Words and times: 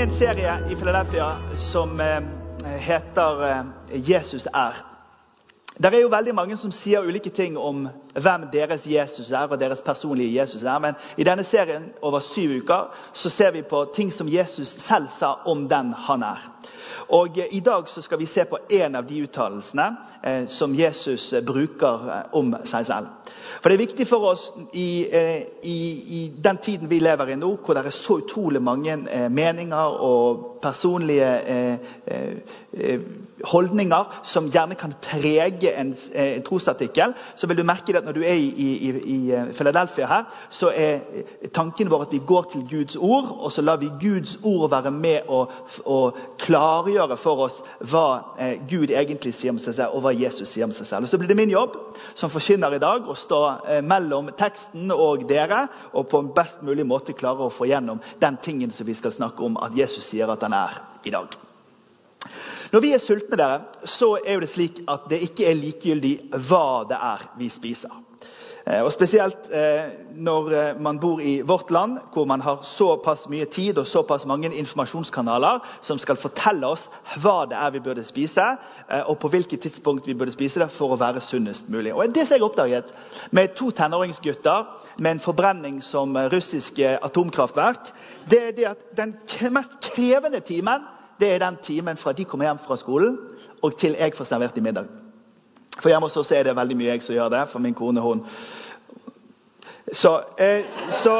i 0.00 0.02
en 0.02 0.14
serie 0.14 0.58
i 0.70 0.74
Philadelphia 0.76 1.32
som 1.56 2.00
eh, 2.00 2.22
heter 2.78 3.50
eh, 3.50 3.64
'Jesus 3.92 4.46
er'. 4.46 4.76
Det 5.78 5.94
er 5.94 6.00
jo 6.00 6.08
veldig 6.08 6.34
mange 6.34 6.56
som 6.56 6.72
sier 6.72 7.04
ulike 7.04 7.30
ting 7.30 7.58
om 7.58 7.88
hvem 8.14 8.46
deres 8.52 8.86
Jesus 8.86 9.30
er, 9.30 9.46
og 9.50 9.60
deres 9.60 9.80
personlige 9.80 10.40
Jesus 10.40 10.62
er. 10.62 10.78
Men 10.78 10.94
i 11.16 11.24
denne 11.24 11.44
serien 11.44 11.92
over 12.02 12.20
syv 12.20 12.62
uker 12.62 12.94
så 13.12 13.30
ser 13.30 13.50
vi 13.50 13.62
på 13.62 13.84
ting 13.94 14.12
som 14.12 14.28
Jesus 14.28 14.68
selv 14.68 15.08
sa 15.18 15.34
om 15.44 15.68
den 15.68 15.92
han 15.92 16.22
er. 16.22 16.48
Og 17.10 17.38
eh, 17.38 17.50
I 17.50 17.60
dag 17.60 17.88
skal 17.88 18.18
vi 18.18 18.26
se 18.26 18.44
på 18.44 18.58
en 18.70 18.94
av 18.94 19.06
de 19.06 19.22
uttalelsene 19.24 19.86
eh, 20.22 20.46
som 20.46 20.74
Jesus 20.74 21.32
eh, 21.32 21.44
bruker 21.44 22.28
om 22.36 22.54
seg 22.64 22.86
selv. 22.86 23.32
For 23.60 23.68
Det 23.68 23.76
er 23.76 23.82
viktig 23.82 24.06
for 24.08 24.30
oss 24.30 24.46
i, 24.72 25.04
i, 25.62 25.78
i, 26.16 26.20
den 26.44 26.58
tiden 26.62 26.88
vi 26.88 27.00
lever 27.02 27.34
i 27.34 27.36
nå, 27.36 27.50
hvor 27.60 27.76
det 27.76 27.82
er 27.84 27.92
så 27.92 28.20
utrolig 28.22 28.62
mange 28.62 28.96
meninger 29.28 29.98
og 30.06 30.60
personlige 30.62 31.28
holdninger 33.44 34.20
som 34.26 34.50
gjerne 34.52 34.74
kan 34.74 34.94
prege 35.02 35.72
en, 35.80 35.94
en 36.14 36.42
trosartikkel, 36.42 37.14
så 37.36 37.46
vil 37.46 37.58
du 37.58 37.64
merke 37.66 37.96
at 37.96 38.04
når 38.04 38.16
du 38.16 38.22
er 38.22 38.36
i, 38.36 38.48
i, 38.48 38.90
i, 39.14 39.18
Philadelphia 39.56 40.06
her, 40.06 40.24
så 40.50 40.70
er 40.74 41.00
tanken 41.54 41.90
vår 41.90 42.06
at 42.06 42.12
vi 42.12 42.22
går 42.26 42.48
til 42.52 42.66
Guds 42.70 42.96
ord, 42.96 43.30
og 43.40 43.52
så 43.52 43.62
lar 43.62 43.80
vi 43.80 43.90
Guds 44.00 44.38
ord 44.42 44.70
være 44.70 44.92
med 44.94 45.28
å, 45.28 45.42
å 45.86 45.98
klargjøre 46.40 47.16
for 47.20 47.46
oss 47.46 47.60
hva 47.90 48.06
eh, 48.38 48.56
Gud 48.70 48.92
egentlig 48.92 49.34
sier 49.36 49.54
om 49.54 49.60
seg 49.62 49.78
selv, 49.78 49.96
og 49.96 50.04
hva 50.04 50.14
Jesus 50.14 50.52
sier 50.52 50.68
om 50.68 50.74
seg 50.74 50.88
selv. 50.88 51.06
Og 51.06 51.12
Så 51.12 51.20
blir 51.20 51.30
det 51.30 51.38
min 51.38 51.52
jobb 51.52 51.76
som 52.14 52.32
forkynner 52.32 52.76
i 52.76 52.82
dag 52.82 53.08
å 53.08 53.18
stå 53.18 53.42
eh, 53.66 53.82
mellom 53.84 54.32
teksten 54.38 54.92
og 54.94 55.26
dere, 55.30 55.66
og 55.92 56.08
på 56.10 56.22
en 56.22 56.32
best 56.36 56.64
mulig 56.66 56.86
måte 56.86 57.16
klare 57.16 57.46
å 57.46 57.54
få 57.54 57.68
gjennom 57.70 58.02
den 58.20 58.40
tingen 58.42 58.74
som 58.74 58.88
vi 58.88 58.98
skal 58.98 59.14
snakke 59.14 59.44
om 59.46 59.60
at 59.60 59.76
Jesus 59.76 60.10
sier 60.10 60.30
at 60.30 60.44
han 60.46 60.56
er 60.56 60.82
i 61.04 61.14
dag. 61.14 61.49
Når 62.70 62.80
vi 62.80 62.92
er 62.94 63.02
sultne, 63.02 63.36
dere, 63.36 63.60
så 63.84 64.12
er 64.24 64.40
det 64.40 64.48
slik 64.52 64.84
at 64.88 65.08
det 65.10 65.22
ikke 65.26 65.48
er 65.50 65.58
likegyldig 65.58 66.14
hva 66.48 66.84
det 66.86 66.98
er 67.02 67.26
vi 67.38 67.48
spiser. 67.50 67.96
Eh, 68.66 68.82
og 68.84 68.92
Spesielt 68.92 69.48
eh, 69.50 69.88
når 70.14 70.50
eh, 70.52 70.80
man 70.82 71.00
bor 71.00 71.20
i 71.20 71.40
vårt 71.46 71.70
land, 71.70 71.98
hvor 72.12 72.24
man 72.24 72.40
har 72.40 72.60
såpass 72.62 73.26
mye 73.32 73.44
tid 73.44 73.78
og 73.78 73.86
såpass 73.86 74.26
mange 74.26 74.52
informasjonskanaler 74.54 75.64
som 75.80 75.98
skal 75.98 76.20
fortelle 76.20 76.68
oss 76.68 76.86
hva 77.22 77.46
det 77.50 77.56
er 77.58 77.72
vi 77.74 77.82
burde 77.84 78.04
spise, 78.04 78.44
og 79.06 79.18
på 79.18 79.28
hvilket 79.32 79.60
tidspunkt 79.64 80.06
vi 80.06 80.14
burde 80.14 80.34
spise 80.34 80.60
det 80.60 80.70
for 80.70 80.94
å 80.94 81.00
være 81.00 81.22
sunnest 81.24 81.68
mulig. 81.68 81.94
Og 81.94 82.14
Det 82.14 82.26
som 82.26 82.36
jeg 82.36 82.46
oppdaget 82.46 82.94
med 83.30 83.56
to 83.56 83.70
tenåringsgutter 83.70 84.66
med 84.98 85.10
en 85.10 85.24
forbrenning 85.24 85.82
som 85.82 86.16
russiske 86.32 86.98
atomkraftverk, 87.02 87.92
det 88.30 88.42
er 88.48 88.56
det 88.56 88.70
at 88.74 88.88
den 88.96 89.16
mest 89.50 89.80
krevende 89.80 90.40
timen 90.40 90.86
det 91.20 91.34
er 91.34 91.42
den 91.42 91.58
timen 91.62 91.96
fra 92.00 92.12
de 92.16 92.24
kommer 92.24 92.48
hjem 92.48 92.62
fra 92.64 92.76
skolen 92.80 93.18
og 93.62 93.76
til 93.78 93.96
jeg 93.98 94.16
får 94.16 94.28
servert 94.30 94.58
i 94.58 94.64
middag. 94.64 94.88
For 95.80 95.88
hjemme 95.88 96.08
hos 96.08 96.16
oss 96.20 96.32
er 96.32 96.44
det 96.44 96.56
veldig 96.56 96.76
mye 96.76 96.94
jeg 96.94 97.04
som 97.04 97.14
gjør 97.14 97.32
det, 97.32 97.44
for 97.48 97.62
min 97.62 97.76
kone 97.76 98.00
hun 98.00 98.24
Så, 99.92 100.20
eh, 100.38 100.64
så, 100.92 101.14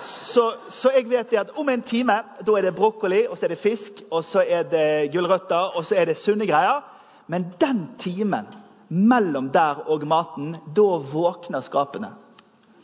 så, 0.00 0.44
så 0.68 0.90
jeg 0.94 1.08
vet 1.10 1.32
at 1.34 1.50
om 1.58 1.68
en 1.68 1.82
time 1.82 2.14
da 2.46 2.56
er 2.56 2.62
det 2.62 2.74
brokkoli, 2.74 3.24
og 3.26 3.38
så 3.38 3.46
er 3.46 3.54
det 3.54 3.58
fisk, 3.58 4.02
og 4.10 4.24
så 4.24 4.44
er 4.46 4.62
det 4.62 5.12
gulrøtter, 5.12 5.76
og 5.76 5.84
så 5.84 5.94
er 5.98 6.04
det 6.04 6.18
sunne 6.18 6.46
greier. 6.46 6.84
Men 7.26 7.48
den 7.60 7.88
timen 7.98 8.46
mellom 8.88 9.50
der 9.50 9.82
og 9.90 10.06
maten, 10.06 10.56
da 10.76 10.98
våkner 11.12 11.62
skapene 11.62 12.12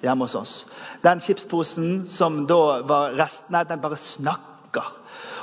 hjemme 0.03 0.27
hos 0.27 0.35
oss. 0.35 0.55
Den 1.03 1.21
chipsposen 1.21 2.07
som 2.09 2.45
da 2.47 2.83
var 2.87 3.17
restene, 3.19 3.65
den 3.69 3.83
bare 3.83 3.99
snakker. 4.01 4.93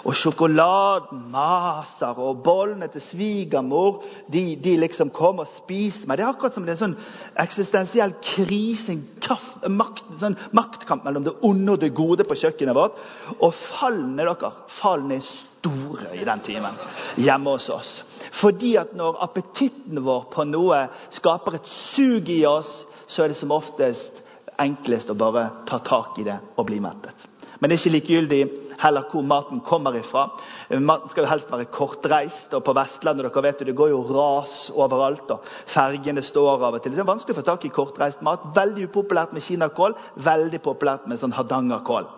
Og 0.04 0.16
sjokoladen 0.20 1.22
maser, 1.32 2.18
og 2.20 2.42
bollene 2.44 2.90
til 2.92 3.02
svigermor 3.02 4.02
de, 4.28 4.42
de, 4.60 4.74
liksom 4.82 5.14
kommer 5.16 5.46
og 5.46 5.52
spiser 5.54 6.10
meg. 6.10 6.20
Det 6.20 6.26
er 6.26 6.32
akkurat 6.34 6.58
som 6.58 6.66
det 6.68 6.74
er 6.74 6.76
en 6.76 6.82
sånn 6.82 6.96
eksistensiell 7.40 8.16
krise, 8.24 8.98
en 8.98 9.78
makt, 9.80 10.04
sånn 10.20 10.36
maktkamp 10.52 11.08
mellom 11.08 11.24
det 11.28 11.36
onde 11.48 11.78
og 11.78 11.86
det 11.86 11.94
gode 11.96 12.28
på 12.28 12.36
kjøkkenet 12.42 12.76
vårt. 12.76 13.00
Og 13.40 13.56
fallene 13.56 14.28
dere, 14.28 14.52
fallene 14.68 15.22
er 15.22 15.28
store 15.28 16.12
i 16.20 16.28
den 16.28 16.44
timen 16.44 16.76
hjemme 17.24 17.56
hos 17.56 17.70
oss. 17.72 17.94
Fordi 18.36 18.76
at 18.82 18.92
når 19.00 19.22
appetitten 19.24 20.04
vår 20.04 20.28
på 20.34 20.44
noe 20.50 20.84
skaper 21.16 21.62
et 21.62 21.72
sug 21.72 22.28
i 22.34 22.42
oss, 22.50 22.82
så 23.08 23.24
er 23.24 23.32
det 23.32 23.40
som 23.40 23.56
oftest 23.56 24.20
enklest 24.60 25.10
å 25.10 25.18
bare 25.18 25.48
ta 25.70 25.80
tak 25.80 26.20
i 26.20 26.28
det 26.28 26.36
og 26.58 26.68
bli 26.68 26.84
mettet. 26.84 27.16
Men 27.60 27.72
det 27.72 27.78
er 27.78 27.82
ikke 27.82 27.96
likegyldig 27.96 28.44
heller 28.82 29.06
hvor 29.12 29.26
maten 29.28 29.62
kommer 29.66 29.96
ifra. 30.00 30.28
Maten 30.70 31.12
skal 31.12 31.26
jo 31.26 31.32
helst 31.32 31.52
være 31.52 31.70
kortreist. 31.74 32.54
og 32.54 32.64
På 32.64 32.76
Vestlandet 32.78 33.28
dere 33.28 33.46
vet 33.46 33.66
det 33.68 33.76
går 33.78 33.94
jo 33.94 34.02
ras 34.10 34.58
overalt. 34.74 35.32
og 35.32 35.46
Fergene 35.46 36.24
står 36.24 36.56
av 36.56 36.68
og 36.74 36.82
til. 36.84 36.96
Det 36.96 37.04
er 37.04 37.12
vanskelig 37.12 37.38
å 37.38 37.42
få 37.42 37.48
tak 37.52 37.66
i 37.66 37.74
kortreist 37.74 38.26
mat. 38.26 38.52
Veldig 38.56 38.90
upopulært 38.90 39.34
med 39.34 39.46
kinakål. 39.46 39.98
Veldig 40.16 40.62
populært 40.64 41.08
med 41.08 41.22
sånn 41.22 41.36
hardangerkål 41.36 42.12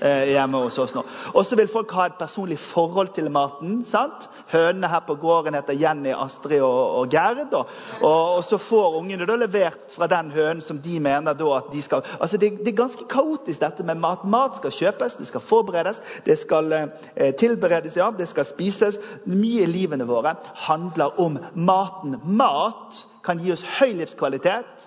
hjemme 0.00 0.60
hos 0.64 0.78
oss 0.78 0.94
nå. 0.94 1.02
Og 1.32 1.46
så 1.46 1.56
vil 1.58 1.70
folk 1.70 1.92
ha 1.96 2.08
et 2.10 2.18
personlig 2.20 2.58
forhold 2.60 3.14
til 3.16 3.30
maten. 3.32 3.78
sant? 3.84 4.28
Hønene 4.52 4.90
her 4.90 5.02
på 5.06 5.16
gården 5.18 5.56
heter 5.56 5.74
Jenny, 5.78 6.12
Astrid 6.14 6.60
og, 6.60 7.00
og 7.00 7.10
Gerd. 7.10 7.54
Og, 7.56 7.70
og, 8.02 8.42
så 8.44 8.58
får 8.62 8.98
ungene 9.00 9.26
da 9.28 9.36
levert 9.40 9.94
fra 9.94 10.08
den 10.10 10.30
hønen 10.34 10.62
som 10.62 10.78
de 10.82 11.00
mener 11.02 11.36
da 11.36 11.52
at 11.56 11.70
de 11.72 11.82
skal 11.82 12.04
Altså 12.20 12.36
det, 12.36 12.52
det, 12.60 12.72
er 12.72 12.82
ganske 12.82 13.06
kaotisk 13.10 13.60
dette 13.60 13.86
med 13.86 14.00
mat. 14.02 14.24
Mat 14.24 14.60
skal 14.60 14.74
kjøpes, 14.74 15.18
det 15.18 15.28
skal 15.30 15.44
forberedes, 15.44 16.02
det 16.26 16.38
skal 16.38 16.72
eh, 16.72 17.32
tilberedes, 17.38 17.96
ja, 17.96 18.10
det 18.10 18.28
skal 18.30 18.46
spises. 18.48 19.00
Mye 19.26 19.64
i 19.64 19.70
livene 19.70 20.06
våre 20.08 20.36
handler 20.66 21.18
om 21.20 21.40
maten. 21.54 22.20
Mat 22.24 23.02
kan 23.26 23.42
gi 23.42 23.52
oss 23.54 23.66
høy 23.78 23.96
livskvalitet 23.98 24.86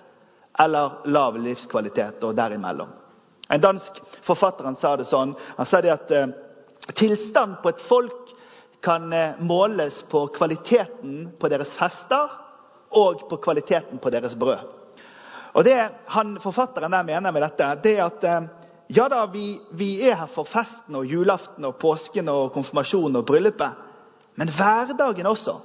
eller 0.60 1.02
lav 1.12 1.36
livskvalitet 1.40 2.24
og 2.24 2.36
derimellom. 2.36 2.99
En 3.50 3.60
dansk 3.60 4.02
forfatter 4.22 4.64
han 4.64 4.76
sa 4.78 4.96
det 4.96 5.08
sånn. 5.08 5.34
Han 5.56 5.66
sa 5.66 5.80
det 5.82 5.90
at 5.94 6.12
eh, 6.14 6.28
tilstand 6.94 7.58
på 7.62 7.72
et 7.72 7.82
folk 7.82 8.34
kan 8.84 9.12
eh, 9.12 9.40
måles 9.42 10.02
på 10.08 10.26
kvaliteten 10.36 11.32
på 11.38 11.50
deres 11.50 11.72
fester 11.74 12.30
og 12.96 13.26
på 13.30 13.40
kvaliteten 13.42 13.98
på 13.98 14.12
deres 14.14 14.36
brød. 14.38 14.76
Og 15.52 15.64
Det 15.66 15.76
han 16.06 16.36
forfatteren 16.40 16.94
der 16.94 17.02
mener 17.02 17.32
med 17.32 17.42
dette, 17.42 17.74
det 17.82 17.96
er 17.98 18.04
at 18.06 18.24
eh, 18.24 18.48
ja 18.90 19.08
da, 19.08 19.24
vi, 19.26 19.60
vi 19.70 19.90
er 20.06 20.16
her 20.18 20.30
for 20.30 20.46
festen 20.46 20.96
og 20.98 21.06
julaften 21.06 21.66
og 21.66 21.78
påsken 21.78 22.28
og 22.28 22.52
konfirmasjonen 22.54 23.20
og 23.20 23.26
bryllupet. 23.26 23.86
Men 24.38 24.50
hverdagen 24.54 25.26
også. 25.26 25.58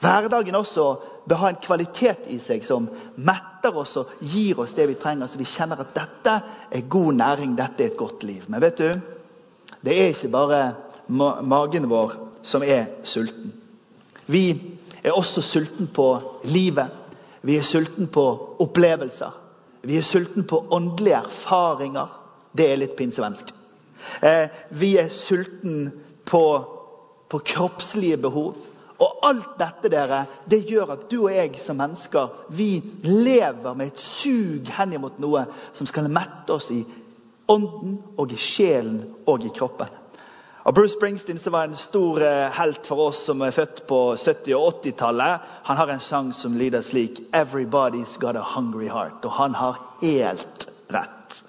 Hverdagen 0.00 0.54
også 0.58 0.86
bør 1.28 1.40
ha 1.40 1.50
en 1.52 1.60
kvalitet 1.62 2.26
i 2.32 2.38
seg 2.42 2.64
som 2.66 2.88
metter 3.16 3.76
oss 3.80 3.96
og 4.00 4.10
gir 4.20 4.58
oss 4.60 4.74
det 4.76 4.88
vi 4.90 4.96
trenger, 5.00 5.30
så 5.30 5.40
vi 5.40 5.48
kjenner 5.48 5.80
at 5.80 5.94
dette 5.96 6.34
er 6.70 6.88
god 6.90 7.20
næring, 7.20 7.54
dette 7.56 7.84
er 7.84 7.92
et 7.92 8.00
godt 8.00 8.24
liv. 8.28 8.44
Men 8.48 8.60
vet 8.64 8.82
du, 8.82 8.90
det 9.84 9.94
er 10.00 10.12
ikke 10.12 10.32
bare 10.34 10.60
magen 11.44 11.88
vår 11.90 12.16
som 12.44 12.62
er 12.62 12.86
sulten. 13.04 13.52
Vi 14.26 14.44
er 15.04 15.12
også 15.12 15.42
sulten 15.42 15.88
på 15.94 16.08
livet. 16.44 16.88
Vi 17.42 17.56
er 17.56 17.62
sulten 17.62 18.08
på 18.08 18.24
opplevelser. 18.60 19.32
Vi 19.84 19.96
er 19.96 20.02
sulten 20.02 20.46
på 20.48 20.64
åndelige 20.72 21.20
erfaringer. 21.24 22.08
Det 22.56 22.70
er 22.70 22.80
litt 22.80 22.96
pinsevensk. 22.96 23.50
Eh, 24.24 24.48
vi 24.70 24.96
er 25.00 25.10
sulten 25.12 25.90
på, 26.24 26.44
på 27.28 27.38
kroppslige 27.38 28.16
behov. 28.16 28.54
Og 29.02 29.24
alt 29.26 29.56
dette 29.58 29.90
dere, 29.90 30.20
det 30.46 30.62
gjør 30.68 30.92
at 30.94 31.08
du 31.10 31.24
og 31.24 31.32
jeg 31.34 31.56
som 31.58 31.80
mennesker 31.80 32.30
vi 32.54 32.78
lever 33.02 33.74
med 33.74 33.90
et 33.90 34.00
sug 34.02 34.70
henimot 34.76 35.18
noe 35.22 35.46
som 35.74 35.88
skal 35.90 36.10
mette 36.12 36.54
oss 36.54 36.70
i 36.70 36.84
ånden 37.50 37.98
og 38.16 38.32
i 38.32 38.38
sjelen 38.40 39.02
og 39.26 39.44
i 39.44 39.52
kroppen. 39.54 39.90
Og 40.64 40.72
Bruce 40.74 40.94
Springsteen, 40.94 41.38
som 41.38 41.52
var 41.52 41.66
en 41.68 41.76
stor 41.76 42.22
eh, 42.24 42.52
helt 42.56 42.86
for 42.88 43.10
oss 43.10 43.18
som 43.26 43.42
er 43.44 43.52
født 43.52 43.82
på 43.88 43.98
70- 44.16 44.54
og 44.56 44.78
80-tallet, 44.78 45.50
han 45.66 45.76
har 45.76 45.90
en 45.92 46.00
sang 46.00 46.30
som 46.32 46.56
lyder 46.56 46.80
slik 46.82 47.20
Everybody's 47.36 48.16
got 48.20 48.36
a 48.36 48.46
hungry 48.54 48.88
heart. 48.88 49.24
Og 49.24 49.32
han 49.32 49.54
har 49.54 49.76
helt 50.00 50.68
rett. 50.88 51.42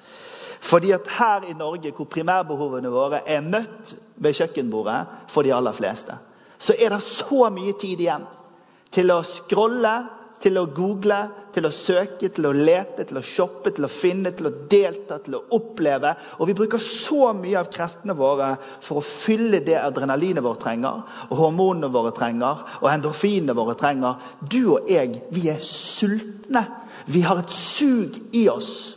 Fordi 0.59 0.91
at 0.91 1.07
her 1.07 1.47
i 1.47 1.53
Norge, 1.53 1.93
hvor 1.95 2.09
primærbehovene 2.11 2.91
våre 2.91 3.21
er 3.29 3.41
møtt 3.45 3.95
ved 4.15 4.35
kjøkkenbordet 4.35 5.05
for 5.31 5.47
de 5.47 5.53
aller 5.55 5.71
fleste, 5.71 6.17
så 6.57 6.75
er 6.79 6.93
det 6.95 7.01
så 7.03 7.49
mye 7.53 7.75
tid 7.79 8.03
igjen 8.05 8.25
til 8.95 9.11
å 9.11 9.21
scrolle, 9.27 9.95
til 10.39 10.59
å 10.59 10.65
google, 10.75 11.17
til 11.55 11.65
å 11.67 11.71
søke, 11.73 12.29
til 12.29 12.47
å 12.49 12.53
lete, 12.55 13.05
til 13.07 13.17
å 13.17 13.23
shoppe, 13.23 13.71
til 13.73 13.87
å 13.87 13.91
finne, 13.91 14.31
til 14.35 14.49
å 14.49 14.53
delta, 14.71 15.17
til 15.23 15.37
å 15.39 15.43
oppleve. 15.57 16.11
Og 16.39 16.49
vi 16.49 16.55
bruker 16.57 16.81
så 16.83 17.31
mye 17.37 17.57
av 17.61 17.71
kreftene 17.73 18.15
våre 18.17 18.51
for 18.83 18.99
å 18.99 19.05
fylle 19.05 19.63
det 19.65 19.77
adrenalinet 19.79 20.43
vårt 20.45 20.61
trenger, 20.65 21.03
og 21.29 21.39
hormonene 21.39 21.89
våre 21.93 22.13
trenger, 22.15 22.65
og 22.81 22.91
endorfinene 22.91 23.55
våre 23.57 23.77
trenger. 23.79 24.19
Du 24.41 24.75
og 24.75 24.91
jeg, 24.91 25.21
vi 25.33 25.47
er 25.53 25.63
sultne. 25.63 26.65
Vi 27.11 27.23
har 27.25 27.41
et 27.41 27.55
sug 27.55 28.19
i 28.35 28.47
oss. 28.51 28.94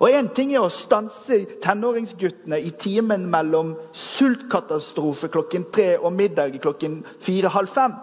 Og 0.00 0.08
Én 0.08 0.30
ting 0.32 0.54
er 0.54 0.64
å 0.64 0.72
stanse 0.72 1.42
tenåringsguttene 1.60 2.56
i 2.64 2.70
timen 2.80 3.26
mellom 3.30 3.74
sultkatastrofe 3.92 5.28
klokken 5.28 5.66
tre 5.74 5.98
og 5.98 6.14
middag 6.16 6.56
klokken 6.62 7.02
fire-halv 7.20 7.68
fem. 7.68 7.98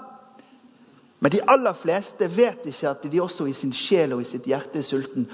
Men 1.20 1.34
de 1.34 1.42
aller 1.50 1.74
fleste 1.74 2.28
vet 2.30 2.68
ikke 2.70 2.92
at 2.92 3.08
de 3.10 3.22
også 3.22 3.48
i 3.50 3.56
sin 3.58 3.74
sjel 3.74 4.14
og 4.14 4.22
i 4.22 4.30
sitt 4.30 4.46
hjerte 4.46 4.78
er 4.78 4.86
sulten. 4.86 5.26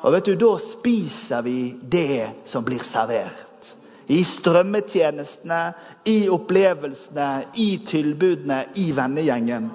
Og 0.00 0.12
vet 0.12 0.24
du, 0.24 0.34
Da 0.40 0.56
spiser 0.58 1.42
vi 1.42 1.74
det 1.82 2.30
som 2.48 2.64
blir 2.64 2.80
servert. 2.80 3.74
I 4.08 4.22
strømmetjenestene, 4.24 5.60
i 6.06 6.28
opplevelsene, 6.32 7.30
i 7.60 7.76
tilbudene, 7.86 8.64
i 8.76 8.92
vennegjengen. 8.96 9.70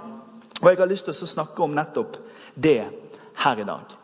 Og 0.61 0.69
Jeg 0.69 0.77
har 0.77 0.89
lyst 0.89 1.05
til 1.05 1.13
å 1.13 1.33
snakke 1.35 1.63
om 1.63 1.75
nettopp 1.75 2.17
det 2.55 2.81
her 3.35 3.59
i 3.59 3.67
dag. 3.67 4.00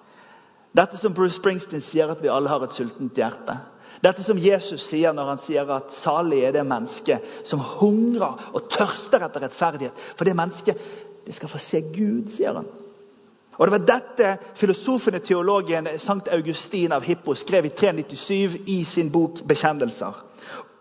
Dette 0.77 0.97
som 0.97 1.13
Bruce 1.13 1.39
Springsteen 1.39 1.81
sier, 1.81 2.11
at 2.11 2.21
vi 2.21 2.29
alle 2.29 2.51
har 2.51 2.63
et 2.63 2.75
sultent 2.75 3.17
hjerte. 3.17 3.57
Dette 4.03 4.21
som 4.21 4.37
Jesus 4.37 4.83
sier 4.85 5.13
når 5.15 5.31
han 5.31 5.39
sier 5.41 5.69
at 5.73 5.93
salig 5.95 6.43
er 6.45 6.53
det 6.53 6.65
mennesket 6.69 7.45
som 7.47 7.63
hungrer 7.79 8.51
og 8.53 8.67
tørster 8.69 9.25
etter 9.25 9.47
rettferdighet. 9.47 10.03
For 10.13 10.27
det 10.27 10.37
mennesket 10.37 10.83
det 11.25 11.35
skal 11.35 11.49
få 11.49 11.59
se 11.59 11.81
Gud, 11.81 12.29
sier 12.31 12.59
han. 12.59 12.69
Og 13.57 13.65
Det 13.65 13.73
var 13.73 13.85
dette 13.89 14.37
filosofen 14.55 15.17
og 15.17 15.23
teologen 15.25 15.89
Sankt 15.99 16.29
Augustin 16.29 16.93
av 16.93 17.01
Hippo 17.03 17.33
skrev 17.35 17.65
i 17.65 17.73
397 17.73 18.69
i 18.69 18.83
sin 18.85 19.09
bok 19.11 19.41
'Bekjennelser'. 19.41 20.21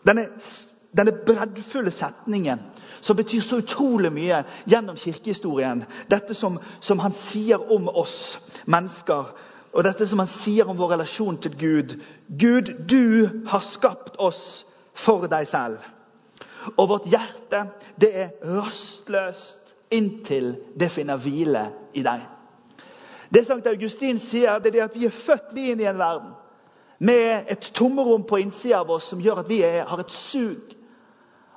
Denne, 0.07 0.29
denne 0.93 1.13
breddfulle 1.27 1.91
setningen 1.91 2.61
som 3.01 3.17
betyr 3.17 3.41
så 3.41 3.57
utrolig 3.57 4.13
mye 4.13 4.45
gjennom 4.69 4.97
kirkehistorien. 4.97 5.85
Dette 6.11 6.35
som, 6.35 6.59
som 6.81 6.99
han 6.99 7.13
sier 7.13 7.73
om 7.73 7.89
oss 7.89 8.39
mennesker 8.67 9.33
og 9.77 9.85
dette 9.85 10.07
som 10.09 10.23
han 10.23 10.31
sier 10.31 10.69
om 10.69 10.79
vår 10.79 10.95
relasjon 10.95 11.37
til 11.45 11.57
Gud. 11.61 11.99
Gud, 12.29 12.73
du 12.89 13.29
har 13.51 13.65
skapt 13.65 14.17
oss 14.17 14.65
for 14.97 15.29
deg 15.29 15.45
selv. 15.51 15.83
Og 16.77 16.89
vårt 16.95 17.11
hjerte, 17.13 17.67
det 18.01 18.11
er 18.23 18.33
rastløst 18.57 19.75
inntil 19.93 20.55
det 20.75 20.89
finner 20.91 21.21
hvile 21.21 21.69
i 21.95 22.03
deg. 22.07 22.25
Det 23.29 23.45
Sankt 23.45 23.69
Augustin 23.69 24.19
sier, 24.23 24.59
det 24.65 24.73
er 24.75 24.87
at 24.87 24.97
vi 24.97 25.07
er 25.07 25.15
født 25.15 25.53
vi 25.55 25.69
inn 25.73 25.83
i 25.83 25.89
en 25.91 26.01
verden 26.01 26.33
med 26.99 27.51
et 27.53 27.69
tomrom 27.77 28.25
på 28.25 28.41
innsida 28.41 28.81
av 28.81 28.91
oss 28.97 29.11
som 29.13 29.21
gjør 29.21 29.43
at 29.43 29.51
vi 29.51 29.61
er, 29.67 29.83
har 29.85 30.01
et 30.01 30.15
sug. 30.15 30.73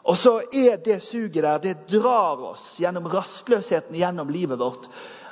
Og 0.04 0.18
så 0.18 0.40
er 0.52 0.80
det 0.84 1.00
suget 1.06 1.44
der, 1.44 1.62
det 1.64 1.88
drar 1.92 2.42
oss 2.52 2.74
gjennom 2.82 3.08
rastløsheten 3.14 3.96
gjennom 3.96 4.32
livet 4.34 4.60
vårt. 4.60 4.90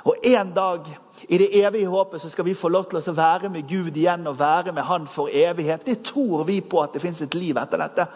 Og 0.08 0.26
en 0.26 0.52
dag 0.56 0.86
i 1.28 1.38
det 1.38 1.50
evige 1.60 1.90
håpet 1.92 2.22
så 2.22 2.30
skal 2.32 2.46
vi 2.46 2.56
få 2.56 2.70
lov 2.72 2.86
til 2.88 3.00
å 3.02 3.16
være 3.16 3.50
med 3.52 3.68
Gud 3.68 3.96
igjen 3.96 4.26
og 4.30 4.38
være 4.38 4.72
med 4.72 4.86
Han 4.88 5.08
for 5.10 5.28
evighet. 5.28 5.84
Det 5.84 6.00
tror 6.06 6.46
vi 6.48 6.60
på 6.60 6.80
at 6.80 6.94
det 6.96 7.02
fins 7.02 7.20
et 7.22 7.34
liv 7.36 7.58
etter 7.60 7.82
dette. 7.82 8.06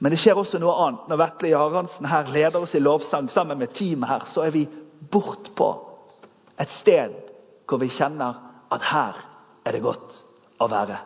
Men 0.00 0.10
det 0.10 0.18
skjer 0.18 0.38
også 0.40 0.58
noe 0.58 0.74
annet. 0.86 1.06
Når 1.10 1.20
Vetle 1.20 1.52
Jarandsen 1.52 2.08
her 2.10 2.32
leder 2.34 2.64
oss 2.64 2.74
i 2.74 2.82
lovsang 2.82 3.28
sammen 3.30 3.60
med 3.60 3.74
teamet 3.76 4.10
her, 4.10 4.26
så 4.26 4.46
er 4.46 4.54
vi 4.56 4.64
bortpå 5.12 5.70
et 6.60 6.72
sted 6.72 7.14
hvor 7.68 7.78
vi 7.78 7.92
kjenner 7.92 8.40
at 8.72 8.88
her 8.90 9.20
er 9.64 9.76
det 9.76 9.84
godt 9.84 10.16
å 10.58 10.66
være. 10.72 10.96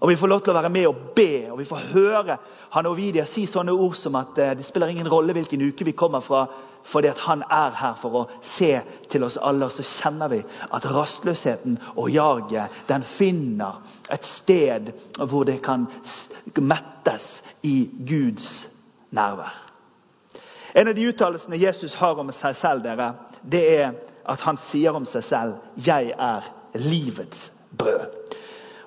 Og 0.00 0.08
Vi 0.08 0.16
får 0.16 0.28
lov 0.32 0.40
til 0.40 0.54
å 0.54 0.56
være 0.56 0.72
med 0.72 0.86
og 0.88 1.00
be, 1.16 1.50
og 1.52 1.58
vi 1.60 1.68
får 1.68 1.92
høre 1.92 2.38
han 2.72 2.86
og 2.88 2.96
Vidia 2.96 3.26
si 3.28 3.44
sånne 3.46 3.74
ord 3.74 3.96
som 3.98 4.16
at 4.16 4.38
eh, 4.38 4.54
det 4.56 4.64
spiller 4.64 4.88
ingen 4.88 5.08
rolle 5.12 5.34
hvilken 5.36 5.60
uke 5.60 5.84
vi 5.84 5.92
kommer 5.92 6.24
fra, 6.24 6.46
fordi 6.84 7.12
han 7.16 7.42
er 7.50 7.70
her 7.76 7.94
for 8.00 8.16
å 8.16 8.26
se 8.42 8.72
til 9.10 9.24
oss 9.24 9.38
alle. 9.42 9.66
Og 9.66 9.72
så 9.72 9.84
kjenner 9.86 10.32
vi 10.32 10.40
at 10.72 10.86
rastløsheten 10.90 11.78
og 11.94 12.10
jaget 12.10 12.82
den 12.88 13.06
finner 13.06 13.80
et 14.10 14.26
sted 14.26 14.92
hvor 15.18 15.44
det 15.48 15.60
kan 15.62 15.86
mettes 16.56 17.42
i 17.62 17.90
Guds 18.08 18.68
nærvær. 19.10 19.56
En 20.74 20.88
av 20.88 20.94
de 20.94 21.08
uttalelsene 21.10 21.58
Jesus 21.58 21.96
har 21.98 22.18
om 22.22 22.30
seg 22.32 22.54
selv, 22.56 22.84
dere, 22.86 23.12
det 23.42 23.62
er 23.80 23.94
at 24.30 24.42
han 24.46 24.58
sier 24.60 24.94
om 24.94 25.06
seg 25.08 25.24
selv 25.24 25.54
'Jeg 25.76 26.14
er 26.18 26.46
livets 26.74 27.52
brød'. 27.78 28.20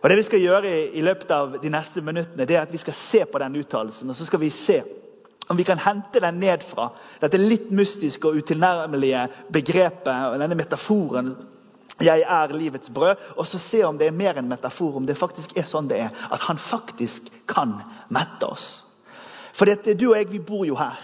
Og 0.03 0.09
Det 0.09 0.17
vi 0.17 0.23
skal 0.23 0.39
gjøre 0.39 0.67
i, 0.67 0.87
i 0.99 1.01
løpet 1.01 1.31
av 1.31 1.53
de 1.63 1.69
neste 1.69 2.01
minuttene, 2.01 2.45
det 2.45 2.55
er 2.55 2.61
at 2.61 2.71
vi 2.71 2.77
skal 2.77 2.93
se 2.93 3.25
på 3.25 3.39
den 3.39 3.55
uttalelsen. 3.55 4.09
Og 4.09 4.15
så 4.15 4.25
skal 4.25 4.39
vi 4.39 4.49
se 4.49 4.83
om 5.47 5.57
vi 5.57 5.63
kan 5.67 5.81
hente 5.81 6.21
den 6.23 6.39
ned 6.39 6.63
fra 6.63 6.89
dette 7.21 7.39
litt 7.41 7.71
mystiske 7.71 8.27
og 8.27 8.39
utilnærmelige 8.43 9.27
begrepet 9.53 10.29
og 10.31 10.39
denne 10.39 10.55
metaforen 10.59 11.35
'Jeg 12.01 12.23
er 12.27 12.53
livets 12.57 12.89
brød', 12.89 13.17
og 13.37 13.47
så 13.47 13.59
se 13.59 13.83
om 13.83 13.97
det 13.97 14.07
er 14.07 14.11
mer 14.11 14.33
enn 14.33 14.49
metafor, 14.49 14.95
om 14.95 15.05
det 15.05 15.17
faktisk 15.17 15.57
er 15.57 15.63
sånn 15.63 15.87
det 15.87 15.99
er. 15.99 16.09
At 16.31 16.39
han 16.39 16.57
faktisk 16.57 17.29
kan 17.47 17.75
mette 18.09 18.49
oss. 18.49 18.85
For 19.53 19.65
dette, 19.65 19.93
du 19.93 20.09
og 20.09 20.17
jeg, 20.17 20.31
vi 20.31 20.39
bor 20.39 20.65
jo 20.65 20.75
her. 20.75 20.99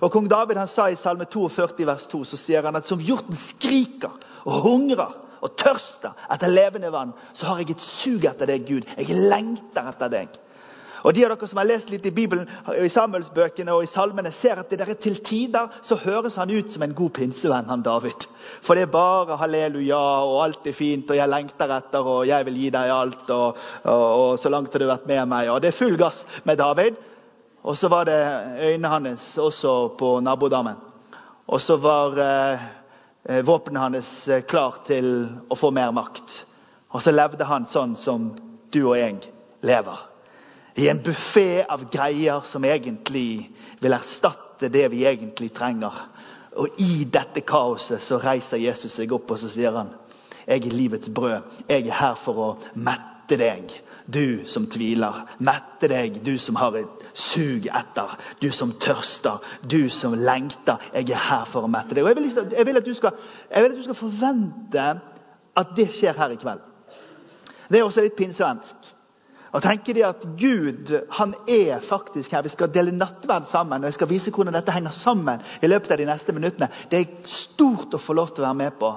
Og 0.00 0.12
Kong 0.12 0.30
David 0.30 0.56
han 0.56 0.68
sa 0.68 0.88
i 0.88 0.96
Salme 0.96 1.24
42 1.24 1.86
vers 1.86 2.06
2 2.06 2.24
så 2.24 2.36
sier 2.36 2.64
han 2.64 2.76
at 2.76 2.88
som 2.88 3.00
hjorten 3.00 3.36
skriker 3.36 4.12
og 4.44 4.62
hungrer 4.64 5.12
og 5.44 5.56
tørster 5.56 6.16
etter 6.32 6.48
levende 6.48 6.90
vann, 6.92 7.12
så 7.32 7.46
har 7.46 7.60
jeg 7.60 7.76
et 7.76 7.84
sug 7.84 8.24
etter 8.24 8.48
deg, 8.48 8.66
Gud. 8.68 8.88
Jeg 8.96 9.28
lengter 9.30 9.88
etter 9.92 10.12
deg. 10.12 10.40
Og 11.06 11.14
De 11.14 11.22
av 11.22 11.30
dere 11.30 11.46
som 11.46 11.60
har 11.60 11.68
lest 11.68 11.90
litt 11.92 12.06
i 12.08 12.10
Bibelen, 12.10 12.48
i 12.82 12.88
Samuelsbøkene 12.90 13.74
og 13.76 13.84
i 13.84 13.90
salmene, 13.90 14.32
ser 14.34 14.58
at 14.58 14.72
det 14.72 14.80
der 14.80 14.96
til 14.98 15.20
tider 15.22 15.68
så 15.86 15.94
høres 16.02 16.34
han 16.40 16.50
ut 16.50 16.72
som 16.72 16.82
en 16.82 16.96
god 16.98 17.12
pinsevenn, 17.14 17.68
han 17.70 17.84
David. 17.86 18.26
For 18.66 18.74
det 18.74 18.88
er 18.88 18.90
bare 18.90 19.36
halleluja, 19.38 20.00
og 20.26 20.40
alt 20.42 20.66
er 20.66 20.74
fint, 20.74 21.06
og 21.06 21.18
jeg 21.18 21.30
lengter 21.30 21.70
etter, 21.76 22.08
og 22.10 22.24
jeg 22.26 22.48
vil 22.48 22.58
gi 22.58 22.72
deg 22.74 22.90
alt, 22.90 23.22
og, 23.30 23.60
og, 23.84 24.06
og 24.22 24.32
så 24.42 24.50
langt 24.50 24.74
har 24.74 24.82
du 24.82 24.88
vært 24.90 25.06
med 25.06 25.30
meg. 25.30 25.52
Og 25.52 25.60
det 25.62 25.70
er 25.70 25.78
full 25.78 25.94
gass 26.00 26.24
med 26.42 26.58
David. 26.58 26.98
Og 27.66 27.78
så 27.78 27.90
var 27.90 28.10
det 28.10 28.18
øynene 28.66 28.90
hans 28.96 29.28
også 29.42 29.76
på 29.98 30.10
nabodammen. 30.26 30.82
Og 31.46 31.62
så 31.62 31.78
var 31.78 32.18
eh, 32.22 32.66
våpenet 33.46 33.82
hans 33.84 34.12
eh, 34.26 34.42
klar 34.42 34.82
til 34.90 35.14
å 35.46 35.58
få 35.58 35.70
mer 35.70 35.94
makt. 35.94 36.40
Og 36.90 37.02
så 37.02 37.14
levde 37.14 37.46
han 37.46 37.70
sånn 37.70 37.94
som 37.98 38.32
du 38.74 38.82
og 38.88 38.98
jeg 38.98 39.22
lever 39.66 40.15
i 40.76 40.88
en 40.88 41.02
buffé 41.02 41.64
av 41.68 41.86
greier 41.92 42.44
som 42.44 42.64
egentlig 42.64 43.48
vil 43.80 43.96
erstatte 43.96 44.68
det 44.72 44.88
vi 44.92 45.06
egentlig 45.08 45.50
trenger. 45.56 45.94
Og 46.56 46.80
i 46.80 47.06
dette 47.12 47.40
kaoset 47.48 48.02
så 48.04 48.18
reiser 48.20 48.60
Jesus 48.60 48.92
seg 48.96 49.12
opp 49.16 49.32
og 49.32 49.40
så 49.40 49.48
sier 49.52 49.76
han, 49.76 49.92
'Jeg 50.46 50.66
er 50.66 50.76
livets 50.76 51.08
brød. 51.08 51.42
Jeg 51.68 51.88
er 51.88 51.92
her 51.92 52.14
for 52.14 52.34
å 52.38 52.56
mette 52.74 53.36
deg.' 53.36 53.82
Du 54.06 54.46
som 54.46 54.66
tviler. 54.70 55.26
Mette 55.38 55.88
deg, 55.88 56.20
du 56.26 56.38
som 56.38 56.54
har 56.54 56.76
et 56.78 57.06
sug 57.12 57.66
etter. 57.66 58.12
Du 58.40 58.52
som 58.52 58.72
tørster. 58.72 59.42
Du 59.70 59.88
som 59.90 60.14
lengter. 60.14 60.78
Jeg 60.94 61.10
er 61.10 61.18
her 61.18 61.44
for 61.44 61.66
å 61.66 61.66
mette 61.66 61.94
deg. 61.94 62.04
Og 62.04 62.08
jeg 62.08 62.16
vil, 62.16 62.52
jeg 62.56 62.66
vil, 62.66 62.76
at, 62.76 62.86
du 62.86 62.94
skal, 62.94 63.10
jeg 63.50 63.62
vil 63.62 63.72
at 63.72 63.76
du 63.76 63.82
skal 63.82 63.98
forvente 63.98 64.86
at 65.56 65.66
det 65.76 65.88
skjer 65.90 66.14
her 66.14 66.36
i 66.36 66.38
kveld. 66.38 66.62
Det 67.68 67.80
er 67.80 67.82
også 67.82 68.06
litt 68.06 68.14
pinsevensk. 68.14 68.85
Og 69.56 69.62
tenker 69.64 69.96
de 69.96 70.02
at 70.04 70.24
Gud 70.36 70.90
han 71.16 71.32
er 71.48 71.80
faktisk 71.80 72.32
her. 72.32 72.42
Vi 72.44 72.52
skal 72.52 72.68
dele 72.74 72.92
nattverd 72.92 73.46
sammen. 73.48 73.84
og 73.84 73.88
Jeg 73.88 73.94
skal 73.94 74.10
vise 74.10 74.30
hvordan 74.30 74.54
dette 74.54 74.72
henger 74.72 74.92
sammen 74.92 75.40
i 75.62 75.70
løpet 75.70 75.94
av 75.94 75.98
de 75.98 76.08
neste 76.10 76.32
minuttene. 76.36 76.68
Det 76.90 77.00
er 77.00 77.14
stort 77.24 77.94
å 77.96 78.00
få 78.02 78.12
lov 78.18 78.34
til 78.34 78.44
å 78.44 78.50
være 78.50 78.58
med 78.58 78.76
på. 78.80 78.90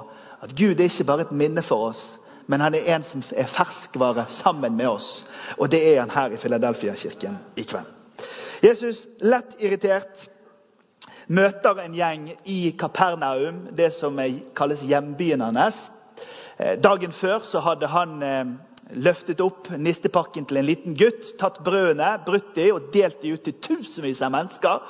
At 0.44 0.52
Gud 0.56 0.80
er 0.80 0.90
ikke 0.90 1.08
bare 1.08 1.24
et 1.24 1.32
minne 1.32 1.64
for 1.64 1.88
oss, 1.88 2.02
men 2.46 2.60
han 2.60 2.74
er 2.76 2.92
en 2.94 3.02
som 3.04 3.24
er 3.36 3.48
ferskvare 3.48 4.26
sammen 4.28 4.76
med 4.76 4.88
oss. 4.88 5.24
Og 5.56 5.70
det 5.72 5.80
er 5.94 6.02
han 6.02 6.12
her 6.12 6.36
i 6.36 6.40
Filadelfia-kirken 6.40 7.40
i 7.56 7.64
kveld. 7.64 7.88
Jesus, 8.60 9.06
lett 9.24 9.62
irritert, 9.64 10.28
møter 11.28 11.80
en 11.80 11.94
gjeng 11.96 12.26
i 12.44 12.74
Kapernaum, 12.78 13.68
det 13.76 13.94
som 13.96 14.20
kalles 14.56 14.84
hjembyen 14.84 15.40
hans. 15.40 15.86
Eh, 16.58 16.76
dagen 16.76 17.12
før 17.12 17.46
så 17.48 17.62
hadde 17.64 17.88
han 17.88 18.22
eh, 18.22 18.44
løftet 18.92 19.40
opp 19.44 19.70
nistepakken 19.78 20.46
til 20.48 20.60
en 20.60 20.66
liten 20.66 20.96
gutt, 20.98 21.34
tatt 21.40 21.60
brødene, 21.64 22.12
brutt 22.26 22.54
de 22.56 22.70
og 22.74 22.90
delt 22.94 23.22
de 23.22 23.34
ut 23.34 23.44
til 23.46 23.56
tusenvis 23.62 24.22
av 24.26 24.32
mennesker. 24.34 24.84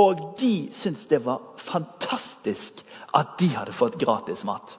Og 0.00 0.22
de 0.40 0.54
syntes 0.74 1.08
det 1.10 1.22
var 1.24 1.42
fantastisk 1.60 2.84
at 3.14 3.36
de 3.40 3.50
hadde 3.54 3.74
fått 3.76 3.98
gratis 4.00 4.44
mat. 4.48 4.78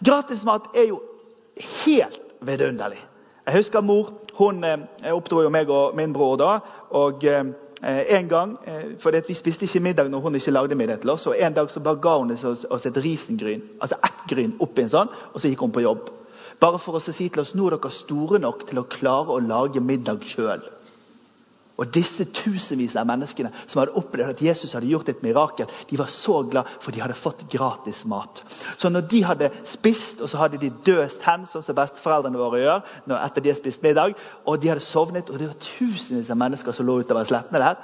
Gratis 0.00 0.44
mat 0.48 0.70
er 0.76 0.90
jo 0.92 1.00
helt 1.84 2.20
vidunderlig. 2.46 3.00
Jeg 3.46 3.56
husker 3.56 3.82
mor 3.84 4.12
hun 4.38 4.64
eh, 4.64 5.10
oppdro 5.12 5.42
jo 5.44 5.50
meg 5.52 5.70
og 5.72 5.96
min 5.98 6.12
bror 6.14 6.38
da. 6.40 6.52
og 6.96 7.24
eh, 7.24 7.50
en 7.80 8.28
gang, 8.28 8.58
eh, 8.68 8.94
for 9.00 9.10
Vi 9.28 9.34
spiste 9.34 9.64
ikke 9.64 9.80
middag 9.80 10.08
når 10.10 10.20
hun 10.20 10.34
ikke 10.34 10.50
lagde 10.50 10.74
middag 10.74 11.00
til 11.00 11.10
oss. 11.10 11.26
og 11.26 11.36
En 11.38 11.54
dag 11.54 11.70
så 11.70 11.80
bare 11.80 11.96
ga 11.96 12.18
hun 12.18 12.30
oss 12.70 12.86
et 12.86 12.96
risengryn, 12.96 13.62
altså 13.80 13.96
ett 14.04 14.28
gryn 14.28 14.56
oppi 14.60 14.82
en 14.82 14.90
sånn, 14.90 15.08
og 15.34 15.40
så 15.40 15.48
gikk 15.48 15.60
hun 15.60 15.72
på 15.72 15.80
jobb. 15.80 16.19
Bare 16.60 16.78
for 16.78 16.98
å 16.98 17.00
si 17.00 17.28
til 17.28 17.42
oss 17.42 17.54
nå 17.56 17.68
er 17.68 17.78
dere 17.78 17.94
store 17.94 18.40
nok 18.42 18.66
til 18.68 18.82
å 18.82 18.88
klare 18.88 19.32
å 19.32 19.40
lage 19.40 19.80
middag 19.80 20.26
sjøl. 20.28 20.62
Og 21.80 21.88
disse 21.94 22.26
tusenvis 22.36 22.92
av 23.00 23.06
menneskene 23.08 23.48
som 23.62 23.80
hadde 23.80 23.96
opplevd 23.96 24.34
at 24.34 24.42
Jesus 24.44 24.74
hadde 24.76 24.90
gjort 24.90 25.08
et 25.08 25.22
mirakel, 25.24 25.70
de 25.88 25.96
var 25.96 26.10
så 26.12 26.42
glad 26.44 26.68
for 26.84 26.92
de 26.92 27.00
hadde 27.00 27.16
fått 27.16 27.46
gratis 27.48 28.02
mat. 28.04 28.42
Så 28.76 28.90
når 28.92 29.06
de 29.08 29.22
hadde 29.24 29.48
spist, 29.64 30.20
og 30.20 30.28
så 30.28 30.42
hadde 30.42 30.60
de 30.60 30.68
døst 30.84 31.24
hen, 31.24 31.46
sånn 31.48 31.64
som 31.64 31.78
besteforeldrene 31.78 32.42
våre 32.42 32.60
gjør 32.60 32.84
etter 33.16 33.40
de 33.40 33.54
har 33.54 33.60
spist 33.62 33.86
middag, 33.86 34.12
og 34.44 34.60
de 34.60 34.74
hadde 34.74 34.84
sovnet, 34.84 35.32
og 35.32 35.40
det 35.40 35.48
var 35.48 35.60
tusenvis 35.64 36.28
av 36.28 36.42
mennesker 36.44 36.76
som 36.76 36.88
lå 36.88 37.00
utover 37.00 37.24
slettene 37.32 37.64
der, 37.64 37.80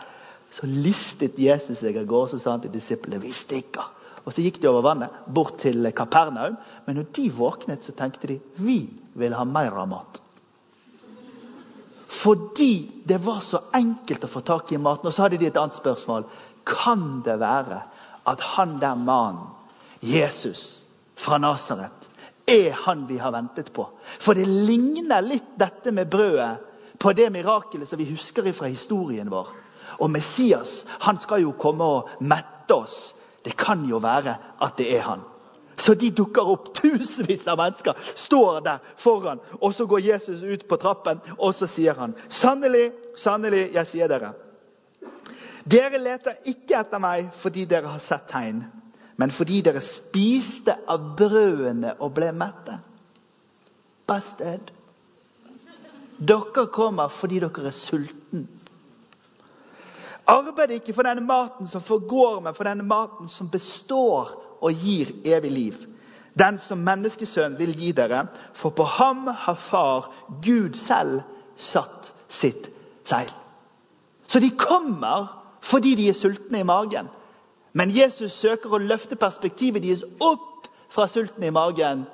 så 0.53 0.69
listet 0.69 1.41
Jesus 1.41 1.81
seg 1.81 1.97
av 1.97 2.09
gårde 2.09 2.37
og 2.37 2.43
sa 2.43 2.53
han 2.53 2.67
til 2.67 2.77
disiplene 2.77 3.23
vi 3.25 3.33
stikker. 3.33 3.95
Og 4.27 4.35
Så 4.35 4.43
gikk 4.43 4.59
de 4.61 4.69
over 4.69 4.83
vannet, 4.83 5.13
bort 5.31 5.61
til 5.63 5.87
Kapernaum. 5.95 6.57
Men 6.87 7.01
når 7.01 7.11
de 7.19 7.27
våknet, 7.35 7.85
så 7.85 7.93
tenkte 7.93 8.31
de 8.31 8.39
vi 8.63 8.79
vil 9.19 9.35
ha 9.35 9.45
mer 9.45 9.75
av 9.75 9.89
mat. 9.91 10.21
Fordi 12.07 13.03
det 13.05 13.19
var 13.25 13.43
så 13.43 13.61
enkelt 13.75 14.25
å 14.25 14.31
få 14.31 14.41
tak 14.47 14.71
i 14.73 14.79
maten. 14.79 15.11
Og 15.11 15.15
så 15.15 15.27
hadde 15.27 15.41
de 15.41 15.51
et 15.51 15.59
annet 15.59 15.77
spørsmål. 15.77 16.25
Kan 16.67 17.21
det 17.27 17.37
være 17.43 17.83
at 18.27 18.45
han 18.55 18.79
der 18.83 18.95
mannen, 18.99 19.51
Jesus 20.01 20.81
fra 21.19 21.39
Nasaret, 21.43 22.09
er 22.47 22.75
han 22.87 23.07
vi 23.09 23.19
har 23.19 23.35
ventet 23.35 23.73
på? 23.75 23.89
For 24.07 24.39
det 24.39 24.47
ligner 24.47 25.25
litt 25.27 25.57
dette 25.59 25.93
med 25.93 26.11
brødet 26.11 26.99
på 27.03 27.13
det 27.13 27.29
mirakelet 27.35 27.89
som 27.89 27.99
vi 27.99 28.09
husker 28.11 28.47
fra 28.55 28.71
historien 28.71 29.31
vår. 29.31 29.51
Og 29.99 30.11
Messias 30.11 30.85
han 31.03 31.19
skal 31.21 31.43
jo 31.43 31.57
komme 31.59 31.85
og 31.85 32.21
mette 32.21 32.75
oss. 32.75 33.15
Det 33.43 33.57
kan 33.59 33.85
jo 33.89 33.99
være 34.03 34.37
at 34.63 34.79
det 34.79 34.93
er 34.97 35.05
han. 35.11 35.27
Så 35.77 35.95
de 35.95 36.11
dukker 36.11 36.49
opp. 36.49 36.75
Tusenvis 36.75 37.47
av 37.47 37.59
mennesker 37.59 37.95
står 38.15 38.61
der 38.65 38.79
foran. 38.97 39.41
Og 39.61 39.75
så 39.75 39.87
går 39.87 40.01
Jesus 40.01 40.43
ut 40.43 40.69
på 40.69 40.77
trappen, 40.77 41.21
og 41.39 41.55
så 41.55 41.67
sier 41.67 41.95
han, 41.95 42.15
'Sannelig, 42.29 42.93
sannelig, 43.17 43.71
jeg 43.75 43.87
sier 43.87 44.09
dere.' 44.09 44.35
Dere 45.67 45.99
leter 45.99 46.37
ikke 46.47 46.79
etter 46.79 47.01
meg 47.03 47.33
fordi 47.35 47.65
dere 47.67 47.91
har 47.91 47.99
sett 47.99 48.29
tegn, 48.31 48.61
men 49.19 49.33
fordi 49.35 49.61
dere 49.67 49.81
spiste 49.83 50.77
av 50.87 51.17
brødene 51.19 51.97
og 51.99 52.13
ble 52.15 52.31
mette. 52.33 52.79
Busted. 54.07 54.71
Dere 56.19 56.67
kommer 56.73 57.09
fordi 57.09 57.41
dere 57.43 57.67
er 57.67 57.75
sulten. 57.75 58.47
Arbeid 60.27 60.71
ikke 60.71 60.95
for 60.95 61.07
denne 61.07 61.23
maten 61.27 61.67
som 61.71 61.83
forgår, 61.83 62.41
men 62.41 62.55
for 62.55 62.67
denne 62.67 62.87
maten 62.87 63.29
som 63.29 63.51
består 63.51 64.46
og 64.61 64.73
gir 64.83 65.13
evig 65.25 65.53
liv. 65.53 65.75
Den 66.37 66.59
som 66.61 66.83
menneskesønn 66.85 67.57
vil 67.59 67.73
gi 67.79 67.93
dere, 67.97 68.27
for 68.53 68.75
på 68.77 68.85
ham 68.85 69.27
har 69.27 69.57
Far, 69.57 70.11
Gud 70.45 70.77
selv, 70.77 71.23
satt 71.57 72.13
sitt 72.29 72.69
seil. 73.09 73.31
Så 74.29 74.41
de 74.41 74.51
kommer 74.51 75.31
fordi 75.65 75.95
de 75.95 76.11
er 76.11 76.19
sultne 76.19 76.61
i 76.61 76.67
magen. 76.69 77.09
Men 77.73 77.93
Jesus 77.93 78.33
søker 78.33 78.73
å 78.73 78.83
løfte 78.83 79.17
perspektivet 79.17 79.83
deres 79.83 80.05
opp 80.21 80.69
fra 80.93 81.09
sulten 81.09 81.45
i 81.45 81.55
magen 81.55 82.05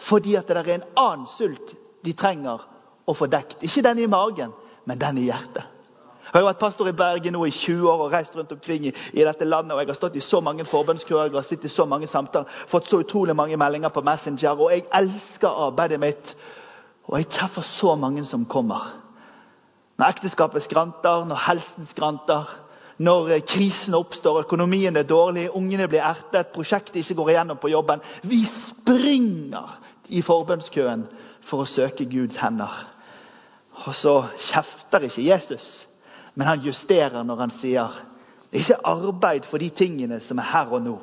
fordi 0.00 0.36
at 0.38 0.48
det 0.48 0.56
er 0.56 0.68
en 0.74 0.86
annen 0.96 1.26
sult 1.28 1.74
de 2.04 2.14
trenger 2.16 2.62
å 3.04 3.14
få 3.16 3.28
dekt. 3.28 3.60
Ikke 3.64 3.84
den 3.84 3.98
i 4.00 4.08
magen, 4.08 4.52
men 4.88 5.00
den 5.00 5.18
i 5.20 5.26
hjertet. 5.26 5.79
Jeg 6.30 6.38
har 6.38 6.46
vært 6.46 6.60
pastor 6.62 6.86
i 6.86 6.94
Bergen 6.94 7.34
nå 7.34 7.42
i 7.48 7.50
20 7.50 7.88
år 7.90 8.04
og 8.04 8.12
reist 8.12 8.36
rundt 8.38 8.52
omkring 8.54 8.84
i, 8.86 8.92
i 9.18 9.24
dette 9.26 9.48
landet. 9.48 9.74
og 9.74 9.80
Jeg 9.82 9.90
har 9.90 9.98
stått 9.98 10.16
i 10.16 10.22
så 10.22 10.38
mange 10.40 10.64
forbønnskøer 10.64 11.34
og 11.34 11.44
sittet 11.44 11.66
i 11.66 11.74
så 11.74 11.88
mange 11.90 12.06
samtaler, 12.06 12.46
fått 12.70 12.86
så 12.86 13.00
utrolig 13.02 13.34
mange 13.34 13.58
meldinger 13.58 13.90
på 13.90 14.04
Messenger. 14.06 14.54
Og 14.54 14.70
jeg 14.70 14.86
elsker 14.94 15.66
arbeidet 15.66 15.98
mitt. 16.00 16.34
Og 17.10 17.18
jeg 17.18 17.30
treffer 17.34 17.66
så 17.66 17.96
mange 17.98 18.22
som 18.24 18.46
kommer. 18.46 18.92
Når 19.98 20.14
ekteskapet 20.14 20.62
skranter, 20.62 21.26
når 21.26 21.42
helsen 21.48 21.90
skranter, 21.90 22.46
når 23.00 23.40
krisen 23.48 23.98
oppstår, 23.98 24.44
økonomien 24.44 24.96
er 24.96 25.08
dårlig, 25.08 25.48
ungene 25.56 25.88
blir 25.88 26.04
ertet, 26.04 26.54
prosjektet 26.54 27.02
ikke 27.02 27.18
går 27.18 27.34
igjennom 27.34 27.58
på 27.58 27.72
jobben. 27.72 28.00
Vi 28.22 28.44
springer 28.46 29.80
i 30.08 30.22
forbønnskøen 30.22 31.06
for 31.42 31.64
å 31.64 31.68
søke 31.68 32.06
Guds 32.06 32.38
hender. 32.38 32.70
Og 33.86 33.94
så 33.96 34.20
kjefter 34.36 35.08
ikke 35.08 35.24
Jesus. 35.26 35.89
Men 36.40 36.48
han 36.48 36.62
justerer 36.64 37.20
når 37.20 37.36
han 37.36 37.50
sier 37.52 37.96
ikke 38.56 38.78
arbeid 38.88 39.44
for 39.44 39.60
de 39.60 39.66
tingene 39.76 40.22
som 40.24 40.38
er 40.40 40.46
her 40.48 40.70
og 40.72 40.80
nå. 40.80 40.94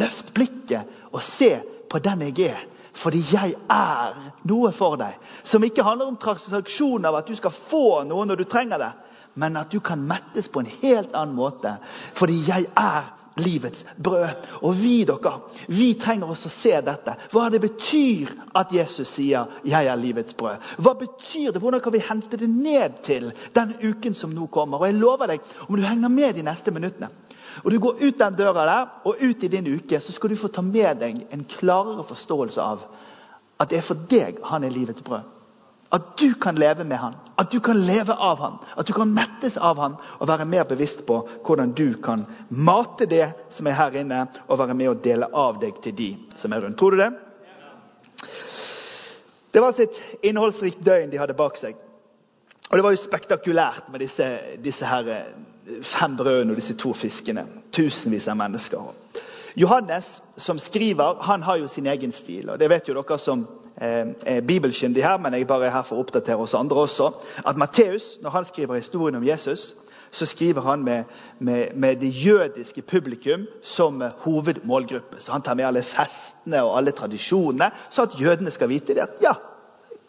Løft 0.00 0.30
blikket 0.32 0.88
og 1.12 1.20
se 1.20 1.50
på 1.92 2.00
den 2.00 2.24
jeg 2.24 2.46
er. 2.54 2.62
Fordi 2.96 3.20
jeg 3.28 3.52
er 3.68 4.16
noe 4.48 4.70
for 4.72 4.96
deg. 4.96 5.18
Som 5.44 5.66
ikke 5.68 5.84
handler 5.84 6.08
om 6.08 6.16
transaksjoner, 6.16 7.18
at 7.20 7.28
du 7.28 7.36
skal 7.36 7.52
få 7.52 7.82
noe 8.08 8.24
når 8.24 8.40
du 8.40 8.46
trenger 8.48 8.80
det 8.80 8.88
men 9.36 9.56
at 9.60 9.70
du 9.70 9.80
kan 9.84 10.00
mettes 10.08 10.48
på 10.48 10.62
en 10.62 10.68
helt 10.80 11.14
annen 11.14 11.36
måte. 11.36 11.74
Fordi 12.16 12.36
jeg 12.48 12.66
er 12.80 13.10
livets 13.36 13.84
brød. 14.00 14.46
Og 14.64 14.78
vi 14.80 15.02
dere, 15.04 15.32
vi 15.68 15.90
trenger 16.00 16.30
også 16.32 16.48
å 16.48 16.54
se 16.54 16.72
dette. 16.86 17.16
Hva 17.32 17.50
det 17.52 17.60
betyr 17.60 18.32
at 18.56 18.72
Jesus 18.72 19.08
sier 19.08 19.46
'jeg 19.64 19.86
er 19.86 19.96
livets 19.96 20.34
brød'. 20.34 20.76
Hva 20.78 20.94
betyr 20.94 21.52
det? 21.52 21.60
Hvordan 21.60 21.80
kan 21.80 21.92
vi 21.92 21.98
hente 22.08 22.36
det 22.36 22.48
ned 22.48 23.02
til 23.02 23.32
den 23.54 23.74
uken 23.82 24.14
som 24.14 24.30
nå 24.30 24.46
kommer? 24.46 24.78
Og 24.78 24.86
jeg 24.86 24.94
lover 24.94 25.26
deg, 25.26 25.40
om 25.68 25.76
du 25.76 25.82
henger 25.82 26.08
med 26.08 26.34
de 26.34 26.42
neste 26.42 26.70
minuttene, 26.70 27.08
og 27.64 27.70
du 27.70 27.78
går 27.78 27.96
ut 28.02 28.18
den 28.18 28.34
døra 28.34 28.66
der 28.66 28.86
og 29.04 29.16
ut 29.20 29.44
i 29.44 29.48
din 29.48 29.74
uke, 29.74 30.00
så 30.00 30.12
skal 30.12 30.30
du 30.30 30.36
få 30.36 30.48
ta 30.48 30.62
med 30.62 31.00
deg 31.00 31.26
en 31.30 31.44
klarere 31.44 32.04
forståelse 32.04 32.60
av 32.60 32.86
at 33.60 33.70
det 33.70 33.78
er 33.78 33.82
for 33.82 33.94
deg 33.94 34.38
han 34.44 34.64
er 34.64 34.70
livets 34.70 35.02
brød. 35.02 35.35
At 35.94 36.16
du 36.18 36.34
kan 36.34 36.56
leve 36.58 36.84
med 36.84 36.98
han, 36.98 37.14
at 37.38 37.50
du 37.50 37.60
kan 37.60 37.78
leve 37.78 38.14
av 38.14 38.40
han, 38.42 38.56
at 38.76 38.86
du 38.86 38.92
kan 38.92 39.12
mettes 39.14 39.54
av 39.56 39.78
han 39.78 39.94
og 40.18 40.28
være 40.28 40.48
mer 40.48 40.64
bevisst 40.66 41.04
på 41.06 41.20
hvordan 41.46 41.74
du 41.78 41.94
kan 42.02 42.24
mate 42.48 43.06
det 43.06 43.28
som 43.54 43.66
er 43.70 43.78
her 43.78 44.00
inne, 44.02 44.24
og 44.48 44.58
være 44.58 44.74
med 44.74 44.90
og 44.90 45.04
dele 45.04 45.30
av 45.30 45.60
deg 45.62 45.78
til 45.84 45.94
de 45.94 46.10
som 46.36 46.52
er 46.52 46.64
rundt. 46.64 46.78
Tror 46.78 46.96
du 46.96 47.02
det? 47.04 47.12
Det 49.52 49.62
var 49.62 49.70
altså 49.70 49.86
et 49.86 50.26
innholdsrikt 50.28 50.82
døgn 50.84 51.12
de 51.12 51.20
hadde 51.22 51.38
bak 51.38 51.56
seg. 51.56 51.78
Og 52.66 52.74
det 52.76 52.82
var 52.82 52.92
jo 52.92 52.98
spektakulært 52.98 53.86
med 53.94 54.02
disse, 54.02 54.26
disse 54.58 54.84
eh, 54.90 55.30
fem 55.86 56.16
brødene 56.18 56.52
og 56.52 56.58
disse 56.58 56.74
to 56.74 56.90
fiskene. 56.98 57.46
Tusenvis 57.72 58.26
av 58.28 58.36
mennesker. 58.40 58.90
Johannes, 59.56 60.20
som 60.36 60.58
skriver, 60.58 61.22
han 61.22 61.46
har 61.46 61.62
jo 61.62 61.68
sin 61.68 61.86
egen 61.86 62.12
stil. 62.12 62.50
og 62.50 62.58
Det 62.58 62.68
vet 62.68 62.88
jo 62.90 62.98
dere 62.98 63.18
som 63.22 63.46
Eh, 63.80 64.06
er 64.26 64.40
bibelkyndig 64.40 65.04
her, 65.04 65.18
men 65.18 65.34
jeg 65.34 65.46
bare 65.46 65.66
er 65.66 65.70
her 65.70 65.82
for 65.84 65.98
å 65.98 66.04
oppdatere 66.04 66.40
oss 66.40 66.54
andre 66.56 66.86
også. 66.86 67.10
At 67.44 67.58
Matteus, 67.60 68.16
når 68.22 68.30
han 68.30 68.46
skriver 68.48 68.78
historien 68.80 69.18
om 69.18 69.26
Jesus, 69.26 69.74
så 70.10 70.26
skriver 70.26 70.64
han 70.64 70.84
med, 70.84 71.04
med, 71.38 71.74
med 71.74 71.96
det 72.00 72.08
jødiske 72.08 72.82
publikum 72.82 73.44
som 73.62 74.00
hovedmålgruppe. 74.24 75.20
Så 75.20 75.32
han 75.32 75.42
tar 75.42 75.54
med 75.54 75.66
alle 75.68 75.82
festene 75.82 76.62
og 76.64 76.76
alle 76.78 76.90
tradisjonene, 76.96 77.70
så 77.90 78.06
at 78.08 78.16
jødene 78.20 78.50
skal 78.50 78.72
vite 78.72 78.94
det 78.94 79.04
at 79.04 79.20
ja, 79.22 79.34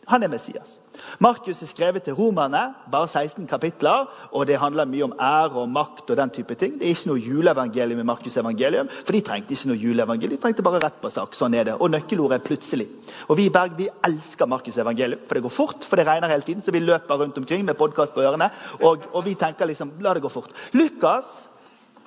han 0.08 0.24
er 0.24 0.32
Messias. 0.32 0.78
Markus 1.20 1.62
er 1.62 1.68
skrevet 1.68 2.04
til 2.04 2.16
romerne, 2.16 2.62
bare 2.92 3.08
16 3.08 3.48
kapitler, 3.48 4.08
og 4.32 4.48
det 4.48 4.60
handler 4.60 4.88
mye 4.88 5.04
om 5.04 5.14
ære 5.20 5.62
og 5.62 5.70
makt. 5.70 6.10
og 6.10 6.18
den 6.18 6.30
type 6.30 6.56
ting. 6.56 6.80
Det 6.80 6.86
er 6.86 6.96
ikke 6.96 7.10
noe 7.10 7.20
juleevangelium 7.20 8.00
i 8.00 8.08
Markus' 8.08 8.40
evangelium, 8.40 8.88
for 8.90 9.12
de 9.12 9.22
trengte 9.22 9.52
ikke 9.54 9.68
noe 9.68 9.78
juleevangelium. 9.78 10.38
De 10.38 10.42
trengte 10.42 10.64
bare 10.64 10.80
rett 10.84 11.02
på 11.02 11.12
sak. 11.12 11.36
Sånn 11.36 11.54
er 11.54 11.64
det. 11.64 11.76
Og 11.82 11.92
nøkkelordet 11.92 12.40
er 12.40 12.46
'plutselig'. 12.48 12.88
Og 13.28 13.38
Vi 13.38 13.46
i 13.46 13.50
Berg 13.50 13.78
vi 13.78 13.90
elsker 14.08 14.46
Markus' 14.46 14.80
evangelium, 14.82 15.20
for 15.28 15.34
det 15.36 15.44
går 15.44 15.50
fort, 15.50 15.84
for 15.84 15.96
det 15.96 16.08
regner 16.08 16.28
hele 16.28 16.42
tiden. 16.42 16.62
Så 16.62 16.72
vi 16.72 16.80
løper 16.80 17.18
rundt 17.18 17.38
omkring 17.38 17.66
med 17.66 17.78
podkast 17.78 18.14
på 18.14 18.22
ørene, 18.22 18.50
og, 18.82 19.00
og 19.14 19.26
vi 19.26 19.34
tenker 19.34 19.66
liksom 19.66 19.92
la 20.00 20.14
det 20.14 20.22
gå 20.22 20.30
fort. 20.30 20.50
Lukas 20.74 21.48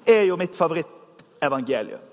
er 0.07 0.23
jo 0.23 0.37
mitt 0.37 0.57
favorittevangelium. 0.57 2.10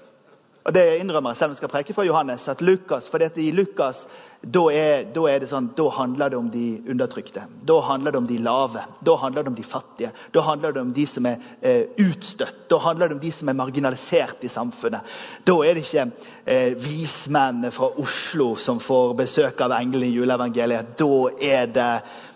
Og 0.67 0.73
det 0.75 0.97
innrømmer 0.99 1.31
jeg 1.31 1.39
selv 1.39 1.47
om 1.47 1.53
jeg 1.55 1.61
skal 1.61 1.71
preke 1.71 1.93
for 1.95 2.03
Johannes. 2.03 2.47
at 2.51 2.61
Lukas, 2.61 3.07
for 3.07 3.23
dette 3.23 3.39
i 3.39 3.51
Lukas 3.55 4.05
da, 4.41 4.65
er, 4.69 5.05
da, 5.15 5.21
er 5.31 5.45
sånn, 5.47 5.69
da, 5.75 5.85
handler 5.95 6.29
det 6.29 6.37
om 6.37 6.49
de 6.51 6.65
undertrykte. 6.91 7.45
Da 7.65 7.77
handler 7.87 8.11
det 8.11 8.19
om 8.19 8.27
de 8.27 8.37
lave. 8.43 8.83
Da 8.99 9.15
handler 9.17 9.43
det 9.43 9.49
om 9.53 9.55
de 9.55 9.63
fattige. 9.63 10.11
Da 10.35 10.43
handler 10.45 10.75
det 10.75 10.81
om 10.81 10.91
de 10.93 11.05
som 11.07 11.25
er 11.25 11.39
eh, 11.61 11.87
utstøtt. 12.03 12.67
Da 12.69 12.77
handler 12.83 13.09
det 13.09 13.17
om 13.17 13.21
de 13.23 13.31
som 13.33 13.49
er 13.49 13.57
marginalisert 13.57 14.43
i 14.43 14.51
samfunnet. 14.51 15.15
Da 15.47 15.55
er 15.63 15.77
det 15.77 15.85
ikke 15.87 16.05
eh, 16.43 16.75
vismennene 16.83 17.71
fra 17.71 17.89
Oslo 18.03 18.51
som 18.59 18.83
får 18.83 19.15
besøk 19.23 19.63
av 19.63 19.77
engelen 19.79 20.11
i 20.11 20.17
juleevangeliet. 20.19 20.91
Da 20.99 21.13
er 21.47 21.71
det 21.79 21.93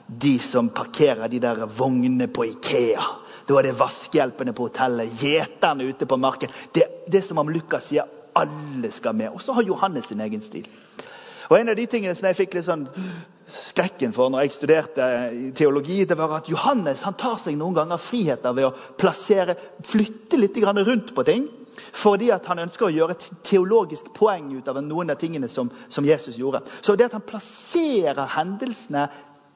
de 0.07 0.37
som 0.39 0.71
parkerer 0.73 1.27
de 1.29 1.43
der 1.43 1.67
vognene 1.67 2.31
på 2.31 2.47
Ikea. 2.47 3.05
Da 3.45 3.59
er 3.59 3.67
det 3.67 3.77
vaskehjelpene 3.77 4.55
på 4.55 4.69
hotellet, 4.69 5.19
gjeterne 5.19 5.85
ute 5.91 6.07
på 6.07 6.17
marken. 6.17 6.49
Det, 6.73 6.87
det 7.11 7.21
er 7.21 7.27
som 7.27 7.43
om 7.43 7.51
Lukas 7.51 7.91
sier 7.91 8.09
alle 8.37 8.91
skal 8.91 9.15
med. 9.15 9.29
Og 9.35 9.41
så 9.41 9.53
har 9.57 9.67
Johannes 9.67 10.11
sin 10.11 10.21
egen 10.21 10.41
stil. 10.41 10.67
Og 11.49 11.59
En 11.59 11.69
av 11.69 11.75
de 11.75 11.85
tingene 11.85 12.15
som 12.15 12.29
jeg 12.29 12.37
fikk 12.37 12.53
litt 12.55 12.67
sånn 12.67 12.85
skrekken 13.51 14.13
for 14.15 14.31
når 14.31 14.45
jeg 14.45 14.53
studerte 14.55 15.07
teologi, 15.57 16.05
det 16.07 16.15
var 16.15 16.37
at 16.37 16.49
Johannes 16.49 17.01
han 17.03 17.17
tar 17.19 17.41
seg 17.43 17.57
noen 17.59 17.75
ganger 17.75 17.99
friheter 17.99 18.55
ved 18.55 18.69
å 18.69 18.75
plassere, 18.99 19.57
flytte 19.83 20.39
litt 20.39 20.55
rundt 20.63 21.11
på 21.15 21.25
ting. 21.27 21.49
Fordi 21.91 22.29
at 22.31 22.45
han 22.47 22.59
ønsker 22.59 22.87
å 22.87 22.93
gjøre 22.93 23.15
et 23.15 23.27
teologisk 23.47 24.13
poeng 24.15 24.51
ut 24.55 24.67
av 24.67 24.79
noen 24.83 25.11
av 25.11 25.19
tingene 25.19 25.49
som, 25.49 25.71
som 25.89 26.05
Jesus 26.05 26.37
gjorde. 26.37 26.61
Så 26.81 26.95
det 26.95 27.09
at 27.09 27.17
han 27.17 27.27
plasserer 27.27 28.31
hendelsene 28.35 29.09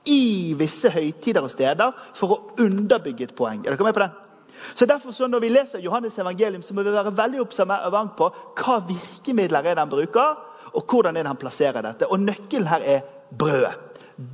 i 0.06 0.54
visse 0.58 0.92
høytider 0.94 1.44
og 1.46 1.52
steder 1.54 1.96
for 2.16 2.36
å 2.36 2.42
underbygge 2.62 3.30
et 3.30 3.36
poeng. 3.38 3.64
Er 3.64 3.74
dere 3.76 3.88
med 3.88 3.98
på 3.98 4.04
den? 4.04 4.25
Så 4.74 4.86
derfor 4.86 5.12
så 5.12 5.28
Når 5.28 5.40
vi 5.40 5.50
leser 5.50 5.80
Johannes 5.80 6.18
evangelium, 6.18 6.62
så 6.62 6.74
må 6.74 6.84
vi 6.84 6.92
være 6.92 7.18
veldig 7.18 7.42
observant 7.42 8.16
på 8.18 8.30
hva 8.58 8.80
virkemidler 8.88 9.60
er 9.60 9.76
det 9.76 9.84
han 9.84 9.90
bruker, 9.90 10.36
og 10.74 10.86
hvordan 10.90 11.18
er 11.18 11.28
han 11.28 11.40
plasserer 11.40 11.82
dette. 11.82 12.08
Og 12.08 12.20
Nøkkelen 12.20 12.68
her 12.68 12.82
er 12.84 13.02
brødet. 13.38 13.74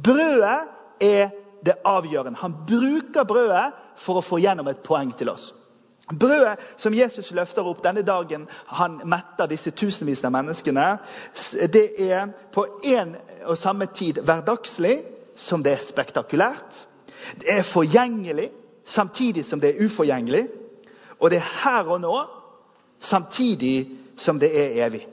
Brødet 0.03 0.59
er 1.01 1.29
det 1.65 1.73
avgjørende. 1.85 2.39
Han 2.41 2.55
bruker 2.67 3.23
brødet 3.23 3.71
for 3.95 4.17
å 4.19 4.25
få 4.25 4.39
gjennom 4.41 4.67
et 4.67 4.83
poeng 4.85 5.13
til 5.17 5.29
oss. 5.29 5.51
Brødet 6.19 6.59
som 6.77 6.93
Jesus 6.93 7.31
løfter 7.31 7.67
opp 7.67 7.83
denne 7.83 8.01
dagen 8.03 8.47
han 8.67 8.99
metter 9.07 9.47
disse 9.47 9.71
tusenvis 9.71 10.23
av 10.25 10.33
menneskene, 10.35 10.87
det 11.71 11.85
er 12.03 12.33
på 12.51 12.65
en 12.83 13.15
og 13.45 13.57
samme 13.57 13.87
tid 13.95 14.19
hverdagslig 14.25 14.97
som 15.39 15.63
det 15.63 15.77
er 15.77 15.83
spektakulært. 15.83 16.81
Det 17.39 17.59
er 17.59 17.67
forgjengelig 17.67 18.49
samtidig 18.91 19.45
som 19.47 19.61
det 19.63 19.71
er 19.71 19.85
uforgjengelig. 19.85 20.45
Og 21.19 21.31
det 21.31 21.39
er 21.39 21.49
her 21.63 21.91
og 21.95 22.01
nå 22.03 22.15
samtidig 23.01 23.89
som 24.19 24.39
det 24.39 24.51
er 24.51 24.85
evig. 24.85 25.05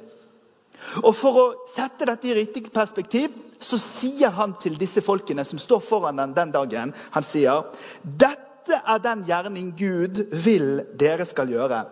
Og 1.02 1.14
For 1.16 1.38
å 1.40 1.46
sette 1.70 2.06
dette 2.08 2.28
i 2.30 2.36
riktig 2.36 2.68
perspektiv 2.72 3.34
så 3.60 3.78
sier 3.82 4.30
han 4.34 4.54
til 4.62 4.76
disse 4.78 5.02
folkene 5.02 5.44
som 5.46 5.58
står 5.58 5.80
foran 5.82 6.20
den 6.20 6.34
den 6.36 6.52
dagen, 6.54 6.94
han 7.10 7.26
sier 7.26 7.66
dette 8.04 8.78
er 8.78 9.00
den 9.02 9.24
gjerning 9.26 9.72
Gud 9.78 10.20
vil 10.44 10.84
dere 11.00 11.26
skal 11.26 11.50
gjøre. 11.50 11.82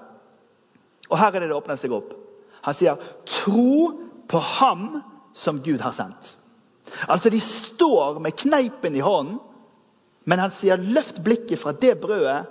Og 1.10 1.18
her 1.18 1.34
er 1.34 1.40
det 1.40 1.50
det 1.50 1.56
åpner 1.56 1.78
seg 1.80 1.94
opp. 1.94 2.14
Han 2.66 2.74
sier, 2.74 2.96
'Tro 3.26 3.92
på 4.28 4.38
Ham 4.38 5.02
som 5.34 5.62
Gud 5.62 5.80
har 5.80 5.92
sendt'. 5.92 6.34
Altså, 7.08 7.30
De 7.30 7.40
står 7.40 8.18
med 8.20 8.36
kneipen 8.36 8.96
i 8.96 9.00
hånden, 9.00 9.40
men 10.26 10.38
han 10.42 10.50
sier, 10.50 10.76
'Løft 10.76 11.22
blikket 11.24 11.58
fra 11.58 11.72
det 11.72 12.00
brødet 12.02 12.46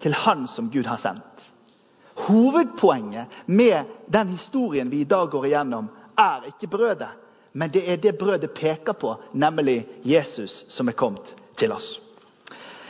til 0.00 0.14
Han 0.14 0.48
som 0.48 0.70
Gud 0.70 0.88
har 0.88 0.96
sendt'. 0.96 1.50
Hovedpoenget 2.14 3.26
med 3.46 3.84
den 4.12 4.28
historien 4.28 4.90
vi 4.90 5.00
i 5.00 5.08
dag 5.08 5.30
går 5.30 5.44
igjennom, 5.44 5.88
er 6.18 6.46
ikke 6.46 6.66
brødet, 6.66 7.08
men 7.52 7.70
det 7.70 7.92
er 7.92 7.96
det 7.96 8.18
brødet 8.18 8.50
peker 8.50 8.92
på, 8.92 9.16
nemlig 9.32 9.86
Jesus 10.04 10.64
som 10.68 10.88
er 10.88 10.92
kommet 10.92 11.34
til 11.56 11.72
oss. 11.72 12.00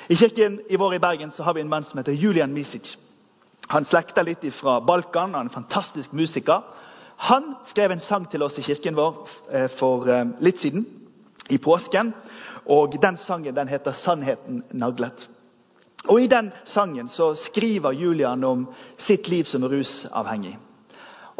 I 0.08 0.14
kirken 0.14 0.60
i 0.70 0.76
vår 0.76 0.94
i 0.94 0.98
Bergen 0.98 1.32
har 1.38 1.54
vi 1.54 1.60
en 1.60 1.68
mann 1.68 1.84
som 1.84 1.98
heter 1.98 2.12
Julian 2.12 2.52
Misic. 2.52 2.98
Han 3.68 3.84
slekter 3.84 4.22
litt 4.22 4.44
fra 4.54 4.80
Balkan, 4.80 5.34
han 5.34 5.46
er 5.46 5.50
en 5.50 5.54
fantastisk 5.54 6.12
musiker. 6.12 6.62
Han 7.16 7.54
skrev 7.64 7.90
en 7.90 8.00
sang 8.00 8.26
til 8.30 8.42
oss 8.42 8.58
i 8.58 8.62
kirken 8.62 8.96
vår 8.96 9.28
eh, 9.50 9.68
for 9.70 10.08
eh, 10.10 10.26
litt 10.40 10.58
siden, 10.60 10.86
i 11.48 11.58
påsken. 11.58 12.12
Og 12.66 13.02
Den 13.02 13.16
sangen 13.16 13.54
den 13.54 13.68
heter 13.68 13.92
'Sannheten 13.92 14.62
naglet'. 14.72 15.28
Og 16.08 16.20
I 16.20 16.26
den 16.26 16.52
sangen 16.64 17.08
så 17.08 17.34
skriver 17.34 17.92
Julian 17.92 18.44
om 18.44 18.68
sitt 18.98 19.28
liv 19.28 19.44
som 19.44 19.64
rusavhengig 19.64 20.58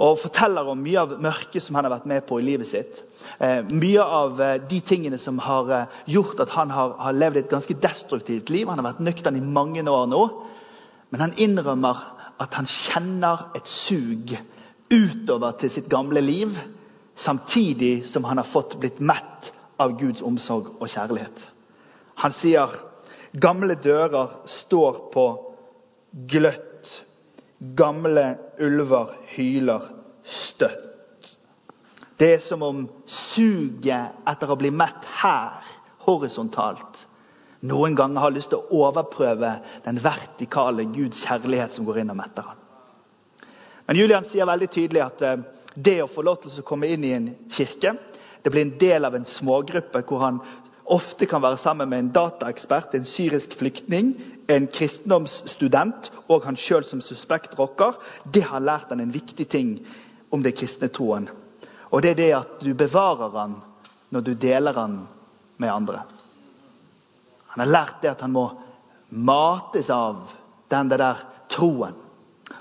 og 0.02 0.18
forteller 0.18 0.68
om 0.72 0.80
mye 0.82 1.00
av 1.02 1.12
mørket 1.22 1.62
som 1.62 1.76
han 1.76 1.86
har 1.86 1.92
vært 1.92 2.08
med 2.10 2.24
på 2.26 2.38
i 2.40 2.46
livet 2.46 2.68
sitt. 2.68 3.02
Eh, 3.38 3.60
mye 3.68 4.02
av 4.02 4.40
eh, 4.40 4.54
de 4.68 4.80
tingene 4.80 5.18
som 5.20 5.38
har 5.42 5.70
eh, 5.70 5.98
gjort 6.14 6.40
at 6.40 6.54
han 6.56 6.72
har, 6.72 6.96
har, 6.98 7.12
levd 7.12 7.42
et 7.42 7.52
ganske 7.52 7.76
destruktivt 7.82 8.50
liv. 8.50 8.68
Han 8.68 8.80
har 8.80 8.92
vært 8.92 9.04
nøktern 9.04 9.38
i 9.38 9.44
mange 9.44 9.84
år 9.84 10.08
nå, 10.10 10.22
men 11.12 11.24
han 11.26 11.36
innrømmer 11.36 12.02
at 12.42 12.56
han 12.58 12.66
kjenner 12.66 13.50
et 13.58 13.68
sug 13.68 14.32
utover 14.92 15.58
til 15.60 15.70
sitt 15.70 15.90
gamle 15.92 16.22
liv, 16.24 16.56
samtidig 17.16 18.08
som 18.08 18.24
han 18.24 18.40
har 18.40 18.48
fått 18.48 18.78
blitt 18.80 19.00
mett 19.04 19.52
av 19.82 19.96
Guds 20.00 20.24
omsorg 20.26 20.74
og 20.78 20.88
kjærlighet. 20.88 21.46
Han 22.22 22.34
sier 22.36 22.74
gamle 23.32 23.76
dører 23.80 24.36
står 24.50 25.06
på 25.14 25.26
gløtt 26.30 26.62
Gamle 27.62 28.24
ulver 28.58 29.12
hyler 29.36 29.84
støtt. 30.26 31.28
Det 32.18 32.34
er 32.34 32.40
som 32.42 32.62
om 32.66 32.80
suget 33.06 34.26
etter 34.26 34.50
å 34.50 34.56
bli 34.58 34.72
mett 34.74 35.06
her, 35.20 35.62
horisontalt, 36.02 37.04
noen 37.70 37.94
ganger 37.94 38.24
har 38.24 38.34
lyst 38.34 38.50
til 38.50 38.58
å 38.58 38.80
overprøve 38.88 39.52
den 39.84 40.00
vertikale 40.02 40.88
Guds 40.90 41.22
kjærlighet 41.22 41.76
som 41.76 41.86
går 41.86 42.02
inn 42.02 42.10
og 42.10 42.18
metter 42.18 42.48
ham. 42.50 42.58
Men 43.86 44.00
Julian 44.00 44.26
sier 44.26 44.48
veldig 44.50 44.70
tydelig 44.74 45.04
at 45.04 45.22
eh, 45.26 45.44
det 45.74 46.00
å 46.02 46.10
få 46.10 46.26
lov 46.26 46.40
til 46.42 46.58
å 46.58 46.66
komme 46.66 46.90
inn 46.90 47.06
i 47.06 47.14
en 47.14 47.30
kirke, 47.54 47.94
det 48.42 48.50
blir 48.50 48.62
en 48.62 48.78
del 48.78 49.04
av 49.04 49.16
en 49.16 49.26
smågruppe 49.28 50.02
hvor 50.08 50.22
han 50.24 50.40
ofte 50.92 51.26
kan 51.30 51.42
være 51.42 51.60
sammen 51.62 51.88
med 51.88 51.98
en 51.98 52.12
dataekspert, 52.14 52.94
en 52.94 53.06
syrisk 53.06 53.54
flyktning, 53.54 54.14
en 54.50 54.66
kristendomsstudent 54.66 56.10
og 56.26 56.48
han 56.48 56.58
sjøl 56.58 56.84
som 56.84 57.00
suspekt 57.04 57.54
rocker, 57.58 57.94
det 58.24 58.44
har 58.48 58.64
lært 58.64 58.90
han 58.90 59.00
en 59.00 59.14
viktig 59.14 59.46
ting 59.48 59.76
om 60.34 60.42
det 60.42 60.56
kristne 60.58 60.90
troen. 60.92 61.28
Og 61.92 62.02
det 62.02 62.14
er 62.14 62.20
det 62.20 62.30
at 62.40 62.60
du 62.64 62.72
bevarer 62.74 63.36
han 63.36 63.56
når 64.12 64.26
du 64.26 64.34
deler 64.34 64.76
han 64.76 64.98
med 65.62 65.72
andre. 65.72 66.02
Han 67.54 67.62
har 67.62 67.72
lært 67.72 68.02
det 68.02 68.14
at 68.14 68.24
han 68.24 68.32
må 68.34 68.46
mates 69.12 69.90
av 69.92 70.32
den 70.72 70.88
der 70.88 71.20
troen. 71.52 71.94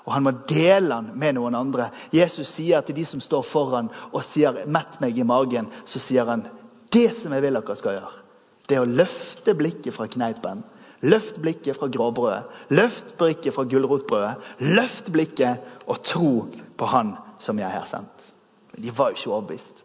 Og 0.05 0.13
han 0.15 0.25
må 0.25 0.33
dele 0.49 0.95
den 0.95 1.11
med 1.19 1.35
noen 1.37 1.55
andre. 1.55 1.89
Jesus 2.13 2.49
sier 2.49 2.81
til 2.81 2.97
de 2.97 3.05
som 3.05 3.21
står 3.21 3.45
foran 3.45 3.91
og 4.11 4.23
sier 4.25 4.65
'mett 4.65 4.99
meg 5.01 5.17
i 5.17 5.23
magen', 5.23 5.69
så 5.85 5.99
sier 5.99 6.25
han 6.25 6.47
det 6.91 7.15
som 7.15 7.33
jeg 7.33 7.41
vil 7.41 7.53
dere 7.53 7.75
skal 7.75 7.97
gjøre, 7.99 8.13
det 8.67 8.75
er 8.77 8.81
å 8.81 8.95
løfte 8.99 9.53
blikket 9.55 9.93
fra 9.93 10.07
kneipen. 10.07 10.63
Løft 11.01 11.41
blikket 11.41 11.77
fra 11.79 11.87
gråbrødet. 11.87 12.43
Løft 12.69 13.17
blikket 13.17 13.55
fra 13.55 13.63
gulrotbrødet. 13.63 14.35
Løft 14.59 15.11
blikket 15.11 15.57
og 15.87 16.03
tro 16.05 16.45
på 16.77 16.85
Han 16.85 17.15
som 17.39 17.59
jeg 17.59 17.69
har 17.73 17.87
sendt. 17.89 18.33
Men 18.71 18.83
de 18.85 18.93
var 18.97 19.09
jo 19.09 19.17
ikke 19.17 19.31
overbevist. 19.31 19.83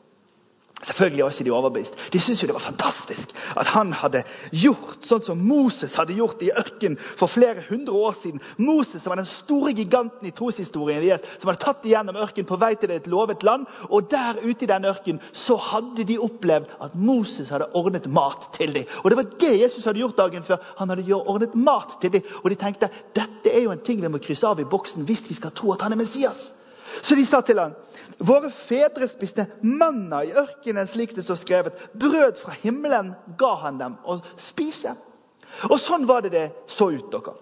Selvfølgelig 0.82 1.24
var 1.24 1.30
ikke 1.30 1.44
de 1.44 1.50
overbevist. 1.50 1.94
De 2.12 2.20
syntes 2.20 2.42
jo 2.42 2.46
det 2.46 2.54
var 2.54 2.60
fantastisk 2.60 3.30
at 3.56 3.66
han 3.72 3.94
hadde 3.96 4.20
gjort 4.52 5.06
sånn 5.08 5.22
som 5.24 5.40
Moses 5.48 5.94
hadde 5.96 6.12
gjort 6.18 6.42
i 6.44 6.50
ørkenen 6.52 6.98
for 7.00 7.32
flere 7.32 7.64
hundre 7.70 7.94
år 7.96 8.12
siden. 8.18 8.42
Moses 8.60 9.00
som 9.00 9.14
var 9.14 9.22
den 9.22 9.28
store 9.30 9.72
giganten 9.72 10.28
i 10.28 10.34
troshistorien 10.36 11.00
deres, 11.00 11.24
som 11.40 11.48
hadde 11.48 11.62
tatt 11.64 11.88
igjennom 11.88 12.18
ørkenen 12.20 12.48
på 12.50 12.58
vei 12.60 12.74
til 12.76 12.92
et 12.92 13.08
lovet 13.08 13.46
land. 13.48 13.64
Og 13.88 14.10
der 14.12 14.36
ute 14.42 14.68
i 14.68 14.70
den 14.74 14.84
ørkenen 14.92 15.22
så 15.32 15.56
hadde 15.70 16.04
de 16.04 16.20
opplevd 16.28 16.68
at 16.84 17.00
Moses 17.08 17.48
hadde 17.54 17.70
ordnet 17.72 18.10
mat 18.12 18.50
til 18.58 18.76
dem. 18.76 18.84
Og 19.00 19.10
det 19.10 19.20
var 19.22 19.32
det 19.46 19.54
Jesus 19.62 19.88
hadde 19.88 20.04
gjort 20.04 20.20
dagen 20.20 20.44
før. 20.44 20.60
Han 20.76 20.92
hadde 20.92 21.22
ordnet 21.22 21.56
mat 21.56 21.96
til 22.04 22.12
dem. 22.18 22.28
Og 22.44 22.52
de 22.52 22.60
tenkte 22.60 22.92
dette 23.16 23.48
er 23.48 23.64
jo 23.64 23.72
en 23.72 23.80
ting 23.80 24.04
vi 24.04 24.12
må 24.12 24.20
krysse 24.20 24.44
av 24.44 24.60
i 24.60 24.68
boksen 24.68 25.08
hvis 25.08 25.24
vi 25.30 25.40
skal 25.40 25.56
tro 25.56 25.72
at 25.72 25.88
han 25.88 25.96
er 25.96 26.04
Messias. 26.04 26.50
Så 27.02 27.16
de 27.16 27.24
sa 27.26 27.40
til 27.40 27.64
ham 27.64 27.72
Våre 28.18 28.50
fedre 28.50 29.08
spiste 29.08 29.46
manna 29.62 30.22
i 30.24 30.34
ørkenen, 30.36 30.88
slik 30.88 31.14
det 31.16 31.26
står 31.26 31.40
skrevet. 31.40 31.88
Brød 31.98 32.40
fra 32.40 32.54
himmelen 32.62 33.14
ga 33.38 33.54
han 33.64 33.80
dem 33.80 33.98
å 34.04 34.18
spise. 34.40 34.94
Og 35.70 35.78
sånn 35.80 36.06
var 36.08 36.24
det 36.24 36.32
det 36.34 36.46
så 36.70 36.90
ut. 36.92 37.10
dere. 37.12 37.36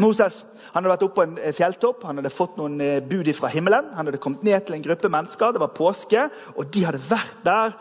Moses 0.00 0.42
han 0.72 0.82
hadde 0.82 0.90
vært 0.90 1.04
oppe 1.06 1.20
på 1.20 1.24
en 1.28 1.34
eh, 1.38 1.54
fjelltopp, 1.54 2.02
han 2.02 2.18
hadde 2.18 2.34
fått 2.34 2.56
noen 2.58 2.80
eh, 2.82 3.00
bud 3.04 3.30
fra 3.36 3.50
himmelen. 3.52 3.92
Han 3.94 4.08
hadde 4.08 4.18
kommet 4.22 4.42
ned 4.42 4.66
til 4.66 4.74
en 4.74 4.86
gruppe 4.86 5.10
mennesker, 5.12 5.54
det 5.54 5.62
var 5.62 5.74
påske, 5.76 6.28
og 6.56 6.70
de 6.74 6.86
hadde 6.88 7.02
vært 7.06 7.44
der. 7.46 7.76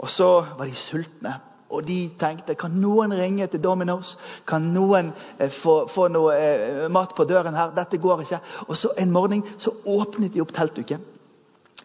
Og 0.00 0.08
så 0.10 0.30
var 0.56 0.64
de 0.64 0.76
sultne. 0.76 1.34
Og 1.72 1.84
de 1.88 1.98
tenkte 2.20 2.56
kan 2.58 2.74
noen 2.76 3.14
ringe 3.16 3.46
til 3.48 3.60
Domino's? 3.64 4.16
Kan 4.48 4.72
noen 4.74 5.12
eh, 5.38 5.48
få, 5.52 5.82
få, 5.88 6.08
noe 6.12 6.36
eh, 6.36 6.88
mat 6.92 7.14
på 7.16 7.28
døren 7.28 7.56
her? 7.56 7.72
Dette 7.76 8.00
går 8.00 8.24
ikke. 8.24 8.40
Og 8.68 8.76
så 8.76 8.92
En 9.00 9.12
morgen 9.12 9.44
så 9.56 9.72
åpnet 9.84 10.34
de 10.34 10.42
opp 10.44 10.52
teltduken, 10.56 11.04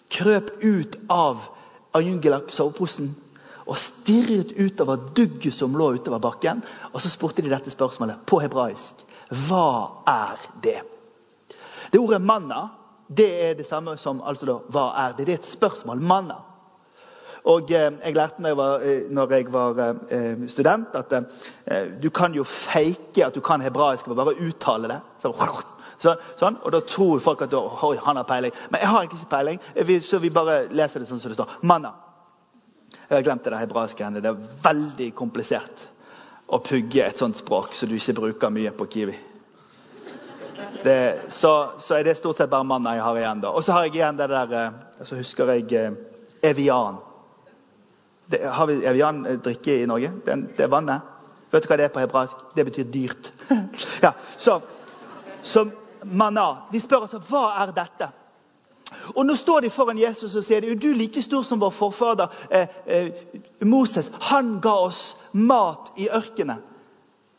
krøp 0.10 0.52
ut 0.64 0.98
av 1.10 1.48
Ayungelak 1.98 2.52
soveposen 2.54 3.14
og 3.68 3.78
stirret 3.82 4.54
utover 4.56 5.00
dugget 5.16 5.56
som 5.56 5.76
lå 5.76 5.92
utover 5.98 6.22
bakken. 6.24 6.62
Og 6.94 7.02
så 7.04 7.12
spurte 7.12 7.44
de 7.44 7.52
dette 7.52 7.74
spørsmålet 7.74 8.24
på 8.28 8.40
hebraisk. 8.44 9.04
Hva 9.48 10.04
er 10.08 10.44
det? 10.64 10.80
Det 11.92 12.00
ordet 12.00 12.22
manna 12.24 12.68
det 13.08 13.28
er 13.50 13.54
det 13.56 13.68
samme 13.68 13.96
som 13.98 14.20
altså 14.20 14.46
da, 14.46 14.58
hva 14.68 14.90
er 15.00 15.16
det? 15.16 15.26
Det 15.28 15.34
er 15.34 15.42
et 15.42 15.48
spørsmål. 15.48 16.02
Manna. 16.04 16.42
Og 17.48 17.72
eh, 17.72 17.94
Jeg 18.04 18.16
lærte 18.16 18.42
når 18.42 18.50
jeg 18.50 18.58
var, 18.58 18.82
eh, 18.84 19.04
når 19.12 19.34
jeg 19.34 19.54
var 19.54 19.80
eh, 20.12 20.48
student, 20.48 20.88
at 20.94 21.14
du 22.04 22.10
kan 22.10 22.34
jo 22.34 22.44
fake 22.44 23.26
at 23.26 23.36
du 23.36 23.40
kan 23.42 23.62
hebraisk 23.62 24.08
ved 24.08 24.16
bare 24.16 24.36
å 24.36 24.48
uttale 24.50 24.92
det. 24.92 25.00
Så, 25.22 25.32
så, 25.98 26.14
sånn, 26.38 26.60
og 26.62 26.72
Da 26.72 26.82
tror 26.86 27.22
folk 27.24 27.42
at 27.42 27.54
han 27.54 28.20
har 28.20 28.28
peiling. 28.30 28.54
Men 28.70 28.82
jeg 28.82 28.90
har 28.90 29.02
egentlig 29.02 29.22
ikke 29.22 29.34
peiling, 29.34 29.62
så 30.06 30.20
vi 30.22 30.30
bare 30.34 30.58
leser 30.70 31.02
det 31.02 31.10
sånn 31.10 31.22
som 31.22 31.34
det 31.34 31.40
står. 31.40 31.58
Manna. 31.62 31.94
Jeg 33.08 33.16
har 33.16 33.24
glemt 33.24 33.44
det 33.44 33.62
hebraiske. 33.62 34.10
Det 34.20 34.30
er 34.30 34.44
veldig 34.64 35.08
komplisert 35.16 35.88
å 36.48 36.60
pugge 36.64 37.04
et 37.04 37.20
sånt 37.20 37.40
språk 37.40 37.74
som 37.76 37.90
du 37.90 37.96
ikke 37.98 38.16
bruker 38.20 38.54
mye 38.54 38.72
på 38.76 38.88
Kiwi. 38.92 39.18
Det, 40.84 41.20
så, 41.34 41.52
så, 41.80 41.98
er 41.98 42.06
det 42.06 42.16
stort 42.18 42.40
sett 42.40 42.50
bare 42.52 42.66
manna 42.68 42.96
jeg 42.96 43.04
har 43.04 43.20
igjen. 43.20 43.42
da. 43.44 43.52
Og 43.52 43.66
så 43.66 43.76
har 43.76 43.88
jeg 43.88 43.98
igjen 43.98 44.18
det 44.18 44.28
der 44.32 44.74
Så 45.04 45.18
husker 45.18 45.52
jeg 45.54 45.98
Evian. 46.44 46.98
det, 48.26 48.44
har 48.46 48.68
vi 48.68 48.86
Evian 48.86 49.24
drikke 49.44 49.82
i 49.82 49.86
Norge? 49.86 50.12
Det, 50.26 50.38
det 50.58 50.64
er 50.64 50.72
vannet. 50.72 51.02
Vet 51.52 51.64
du 51.64 51.70
hva 51.70 51.78
det 51.80 51.88
er 51.88 51.94
på 51.96 52.04
hebraisk? 52.04 52.40
Det 52.56 52.66
betyr 52.68 52.88
dyrt. 52.92 53.32
ja, 54.06 54.12
så, 54.38 54.60
så 55.44 55.66
manna. 56.12 56.48
De 56.72 56.82
spør 56.82 57.08
altså 57.08 57.22
hva 57.30 57.50
er 57.64 57.76
dette 57.76 58.10
og 59.16 59.26
Nå 59.26 59.36
står 59.36 59.66
de 59.66 59.72
foran 59.72 60.00
Jesus 60.00 60.36
og 60.40 60.46
sier 60.46 60.64
du 60.64 60.90
er 60.92 60.98
like 60.98 61.22
stor 61.24 61.44
som 61.44 61.60
vår 61.60 61.74
forfader 61.76 62.34
eh, 62.50 62.76
eh, 62.86 63.24
Moses. 63.68 64.10
Han 64.30 64.58
ga 64.64 64.76
oss 64.88 65.16
mat 65.32 65.92
i 66.00 66.08
ørkenen. 66.08 66.64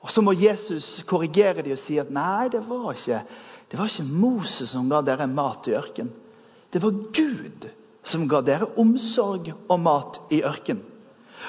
Og 0.04 0.10
Så 0.10 0.22
må 0.22 0.32
Jesus 0.32 1.02
korrigere 1.08 1.64
dem 1.64 1.74
og 1.74 1.80
si 1.82 1.98
at 1.98 2.12
nei, 2.14 2.48
det 2.52 2.60
var 2.68 2.92
ikke, 2.92 3.22
det 3.70 3.78
var 3.80 3.90
ikke 3.90 4.06
Moses 4.06 4.70
som 4.70 4.90
ga 4.90 5.00
dere 5.02 5.26
mat 5.26 5.68
i 5.68 5.74
ørkenen. 5.76 6.12
Det 6.70 6.82
var 6.82 7.00
Gud 7.16 7.66
som 8.04 8.28
ga 8.28 8.42
dere 8.44 8.68
omsorg 8.78 9.50
og 9.56 9.80
mat 9.80 10.20
i 10.30 10.42
ørkenen. 10.44 10.84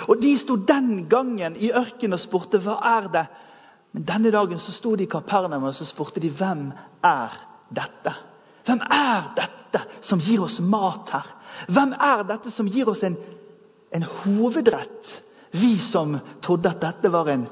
Og 0.07 0.21
De 0.21 0.31
sto 0.37 0.55
den 0.55 1.09
gangen 1.09 1.55
i 1.59 1.71
ørkenen 1.75 2.15
og 2.15 2.23
spurte 2.23 2.61
hva 2.63 2.77
er 2.95 3.07
det 3.11 3.25
Men 3.91 4.05
denne 4.05 4.31
dagen 4.31 4.59
så 4.59 4.73
sto 4.73 4.95
de 4.95 5.05
i 5.07 5.09
Kapernaum 5.09 5.65
og 5.69 5.75
så 5.75 5.87
spurte 5.87 6.21
de 6.21 6.29
hvem 6.29 6.69
er 7.05 7.37
dette? 7.73 8.13
Hvem 8.65 8.81
er 8.85 9.31
dette 9.37 9.81
som 10.05 10.21
gir 10.21 10.43
oss 10.45 10.59
mat 10.61 11.13
her? 11.15 11.31
Hvem 11.67 11.95
er 11.97 12.25
dette 12.29 12.53
som 12.53 12.69
gir 12.69 12.89
oss 12.91 13.03
en, 13.07 13.17
en 13.95 14.05
hovedrett? 14.21 15.15
Vi 15.51 15.73
som 15.81 16.19
trodde 16.45 16.69
at 16.69 16.83
dette 16.83 17.09
var 17.11 17.31
en 17.33 17.47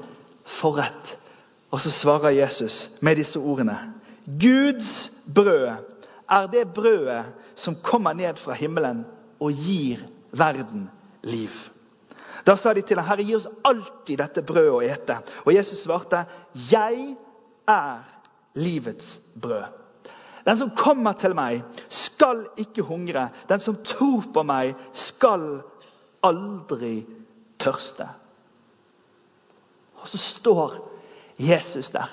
forrett. 0.46 1.16
Og 1.74 1.80
så 1.82 1.90
svarer 1.90 2.36
Jesus 2.36 2.88
med 3.02 3.18
disse 3.18 3.40
ordene. 3.40 3.76
Guds 4.24 5.10
brød 5.34 5.66
er 6.28 6.46
det 6.52 6.68
brødet 6.74 7.24
som 7.58 7.76
kommer 7.82 8.12
ned 8.12 8.38
fra 8.38 8.54
himmelen 8.54 9.02
og 9.40 9.52
gir 9.52 10.04
verden 10.32 10.88
liv. 11.22 11.50
Da 12.48 12.56
sa 12.56 12.72
de 12.72 12.82
til 12.82 12.96
ham, 12.96 13.04
'Herre, 13.04 13.24
gi 13.28 13.34
oss 13.36 13.48
alltid 13.64 14.18
dette 14.18 14.42
brødet 14.42 14.72
å 14.72 14.80
ete.' 14.80 15.18
Og 15.44 15.54
Jesus 15.54 15.82
svarte, 15.84 16.24
'Jeg 16.54 17.16
er 17.68 17.98
livets 18.54 19.20
brød.' 19.42 19.74
Den 20.48 20.58
som 20.58 20.70
kommer 20.70 21.12
til 21.12 21.34
meg, 21.34 21.62
skal 21.88 22.46
ikke 22.56 22.82
hungre. 22.82 23.28
Den 23.48 23.60
som 23.60 23.76
tror 23.84 24.22
på 24.34 24.42
meg, 24.42 24.76
skal 24.92 25.60
aldri 26.24 27.06
tørste. 27.60 28.08
Og 30.00 30.08
så 30.08 30.18
står 30.18 30.78
Jesus 31.38 31.90
der. 31.90 32.08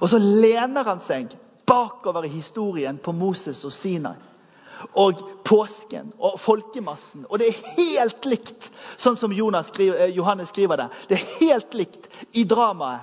Og 0.00 0.10
så 0.10 0.18
lener 0.18 0.82
han 0.82 1.00
seg 1.00 1.36
bakover 1.66 2.24
i 2.24 2.32
historien 2.32 2.98
på 2.98 3.12
Moses 3.12 3.64
og 3.64 3.72
Sinai. 3.72 4.16
Og 4.92 5.22
påsken 5.44 6.12
og 6.18 6.40
folkemassen. 6.40 7.26
Og 7.28 7.38
det 7.38 7.48
er 7.48 7.62
helt 7.76 8.26
likt, 8.28 8.70
sånn 8.96 9.16
som 9.16 9.32
skriver, 9.32 9.98
eh, 9.98 10.14
Johannes 10.16 10.48
skriver 10.48 10.76
det. 10.76 10.88
Det 11.08 11.18
er 11.18 11.38
helt 11.40 11.74
likt 11.74 12.08
i 12.32 12.44
dramaet 12.44 13.00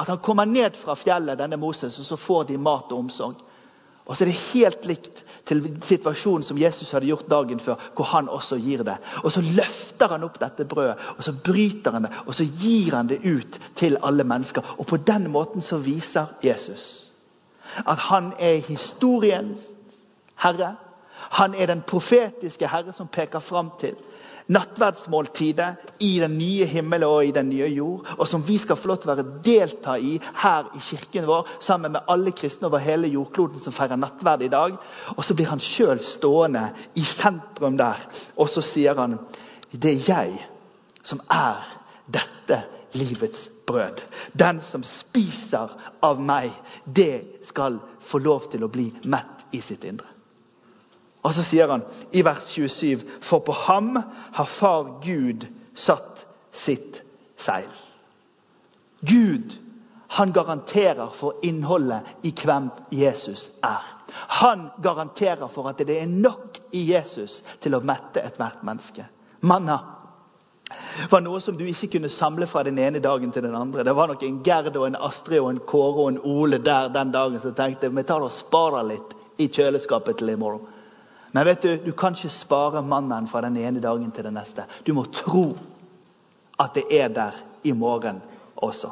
at 0.00 0.08
han 0.08 0.18
kommer 0.18 0.46
ned 0.46 0.76
fra 0.76 0.94
fjellet, 0.96 1.38
denne 1.38 1.56
Moses, 1.60 1.98
og 1.98 2.04
så 2.04 2.16
får 2.16 2.44
de 2.48 2.56
mat 2.58 2.92
og 2.92 2.98
omsorg. 2.98 3.34
Og 4.06 4.16
så 4.16 4.24
er 4.24 4.30
det 4.30 4.38
helt 4.54 4.86
likt 4.88 5.24
til 5.44 5.60
situasjonen 5.84 6.42
som 6.42 6.58
Jesus 6.58 6.92
hadde 6.94 7.06
gjort 7.06 7.28
dagen 7.30 7.60
før, 7.60 7.76
hvor 7.94 8.08
han 8.10 8.28
også 8.28 8.56
gir 8.62 8.82
det. 8.86 8.96
Og 9.22 9.32
så 9.32 9.42
løfter 9.44 10.08
han 10.14 10.24
opp 10.24 10.38
dette 10.40 10.64
brødet, 10.64 10.96
og 11.16 11.24
så 11.24 11.34
bryter 11.44 11.94
han 11.94 12.08
det, 12.08 12.12
og 12.24 12.34
så 12.34 12.46
gir 12.48 12.96
han 12.96 13.10
det 13.10 13.20
ut 13.24 13.60
til 13.76 13.98
alle 14.02 14.24
mennesker. 14.24 14.74
Og 14.78 14.86
på 14.86 14.96
den 14.96 15.28
måten 15.30 15.62
så 15.62 15.78
viser 15.78 16.32
Jesus 16.42 17.06
at 17.86 18.00
han 18.08 18.32
er 18.42 18.58
historiens 18.66 19.68
herre. 20.42 20.74
Han 21.40 21.54
er 21.54 21.66
den 21.66 21.82
profetiske 21.86 22.68
herre 22.68 22.94
som 22.96 23.08
peker 23.12 23.42
fram 23.44 23.70
til 23.80 23.98
nattverdsmåltidet 24.50 25.74
i 26.02 26.18
den 26.18 26.32
nye 26.38 26.66
himmel 26.66 27.04
og 27.06 27.26
i 27.26 27.34
den 27.34 27.48
nye 27.52 27.68
jord, 27.70 28.08
og 28.18 28.28
som 28.28 28.42
vi 28.46 28.56
skal 28.58 28.78
få 28.78 28.90
lov 28.90 28.98
til 29.02 29.12
å 29.12 29.14
være 29.14 29.42
delta 29.46 29.94
i 29.98 30.16
her 30.42 30.70
i 30.74 30.82
kirken 30.82 31.28
vår, 31.28 31.48
sammen 31.62 31.94
med 31.94 32.10
alle 32.10 32.34
kristne 32.34 32.66
over 32.66 32.82
hele 32.82 33.10
jordkloden 33.12 33.62
som 33.62 33.74
feirer 33.76 34.00
nattverd 34.00 34.42
i 34.42 34.50
dag. 34.50 34.74
Og 35.14 35.22
så 35.24 35.36
blir 35.38 35.52
han 35.52 35.62
sjøl 35.62 36.02
stående 36.02 36.66
i 36.98 37.06
sentrum 37.06 37.78
der, 37.78 38.02
og 38.36 38.50
så 38.50 38.64
sier 38.64 38.98
han 38.98 39.20
det 39.70 39.94
er 40.00 40.08
jeg 40.08 40.38
som 41.06 41.22
er 41.30 41.62
dette 42.10 42.58
livets 42.98 43.46
brød. 43.70 44.02
Den 44.34 44.58
som 44.66 44.82
spiser 44.82 45.70
av 46.02 46.18
meg, 46.18 46.50
det 46.84 47.46
skal 47.46 47.78
få 48.02 48.18
lov 48.18 48.50
til 48.50 48.66
å 48.66 48.72
bli 48.72 48.90
mett 49.06 49.54
i 49.54 49.62
sitt 49.62 49.86
indre. 49.86 50.09
Og 51.22 51.34
så 51.36 51.44
sier 51.44 51.68
han 51.68 51.84
i 52.16 52.22
vers 52.24 52.48
27.: 52.54 53.04
For 53.20 53.44
på 53.44 53.52
ham 53.66 53.96
har 54.32 54.48
far 54.48 55.00
Gud 55.04 55.46
satt 55.74 56.26
sitt 56.52 57.02
seil. 57.36 57.68
Gud 59.00 59.56
han 60.10 60.32
garanterer 60.32 61.12
for 61.14 61.34
innholdet 61.42 62.00
i 62.26 62.32
hvem 62.44 62.70
Jesus 62.90 63.50
er. 63.62 63.84
Han 64.40 64.68
garanterer 64.82 65.48
for 65.48 65.68
at 65.70 65.78
det 65.78 66.00
er 66.02 66.10
nok 66.10 66.58
i 66.74 66.82
Jesus 66.92 67.42
til 67.62 67.76
å 67.78 67.84
mette 67.86 68.24
ethvert 68.24 68.64
menneske. 68.66 69.06
Manna 69.40 69.78
var 71.10 71.22
noe 71.22 71.38
som 71.40 71.56
du 71.56 71.62
ikke 71.66 71.92
kunne 71.94 72.10
samle 72.10 72.46
fra 72.50 72.64
den 72.66 72.78
ene 72.78 72.98
dagen 72.98 73.30
til 73.32 73.46
den 73.46 73.54
andre. 73.54 73.84
Det 73.86 73.94
var 73.96 74.10
nok 74.10 74.22
en 74.26 74.42
Gerd 74.46 74.76
og 74.76 74.88
en 74.88 74.98
Astrid 74.98 75.40
og 75.40 75.50
en 75.50 75.62
Kåre 75.66 76.02
og 76.02 76.10
en 76.12 76.20
Ole 76.26 76.58
der 76.58 76.90
den 76.94 77.14
dagen 77.14 77.40
som 77.40 77.54
tenkte 77.54 77.90
vi 77.94 78.02
tar 78.06 78.26
og 78.26 78.34
sparer 78.34 78.86
litt 78.90 79.14
i 79.38 79.48
kjøleskapet 79.48 80.18
til 80.18 80.34
i 80.34 80.38
morgen. 80.38 80.66
Men 81.32 81.46
vet 81.46 81.62
du, 81.62 81.76
du 81.84 81.92
kan 81.92 82.16
ikke 82.16 82.32
spare 82.34 82.82
mannen 82.82 83.28
fra 83.30 83.40
den 83.44 83.56
ene 83.56 83.80
dagen 83.80 84.10
til 84.10 84.26
den 84.26 84.34
neste. 84.34 84.64
Du 84.86 84.92
må 84.96 85.04
tro 85.14 85.52
at 86.60 86.74
det 86.74 86.84
er 86.90 87.08
der 87.08 87.38
i 87.62 87.72
morgen 87.72 88.20
også. 88.56 88.90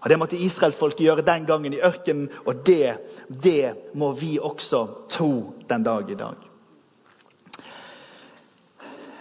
Og 0.00 0.10
Det 0.10 0.18
måtte 0.18 0.38
israelsfolket 0.38 1.02
gjøre 1.02 1.24
den 1.26 1.46
gangen 1.46 1.72
i 1.74 1.80
ørkenen, 1.82 2.28
og 2.46 2.66
det, 2.66 2.94
det 3.42 3.74
må 3.94 4.12
vi 4.14 4.38
også 4.38 4.86
tro 5.10 5.52
den 5.68 5.82
dag 5.82 6.10
i 6.10 6.14
dag. 6.14 6.36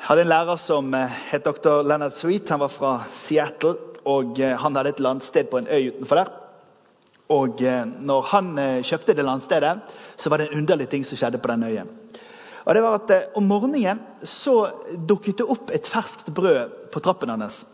Jeg 0.06 0.12
hadde 0.12 0.22
en 0.22 0.30
lærer 0.30 0.60
som 0.62 0.94
eh, 0.94 1.14
het 1.32 1.46
dr. 1.46 1.82
Leonard 1.82 2.14
Sweet. 2.14 2.50
Han 2.50 2.60
var 2.62 2.70
fra 2.70 2.92
Seattle. 3.10 3.74
og 4.06 4.40
eh, 4.40 4.54
Han 4.62 4.76
hadde 4.76 4.90
et 4.90 5.00
landsted 5.00 5.50
på 5.50 5.58
en 5.58 5.68
øy 5.68 5.88
utenfor 5.90 6.16
der. 6.16 6.30
Og 7.30 7.62
eh, 7.62 7.86
når 7.86 8.22
han 8.22 8.60
kjøpte 8.86 9.16
det 9.18 9.26
landstedet, 9.26 9.80
så 10.18 10.30
var 10.30 10.38
det 10.38 10.52
en 10.52 10.60
underlig 10.60 10.90
ting 10.90 11.06
som 11.06 11.18
skjedde 11.18 11.42
på 11.42 11.48
den 11.48 11.64
øyen. 11.64 11.90
Og 12.66 12.76
det 12.76 12.82
var 12.82 12.98
at 12.98 13.14
eh, 13.14 13.24
Om 13.38 13.48
morgenen 13.48 14.02
så 14.24 14.56
dukket 14.98 15.38
det 15.38 15.50
opp 15.50 15.72
et 15.74 15.88
ferskt 15.88 16.32
brød 16.34 16.92
på 16.92 17.00
trappen 17.00 17.30
hans. 17.30 17.66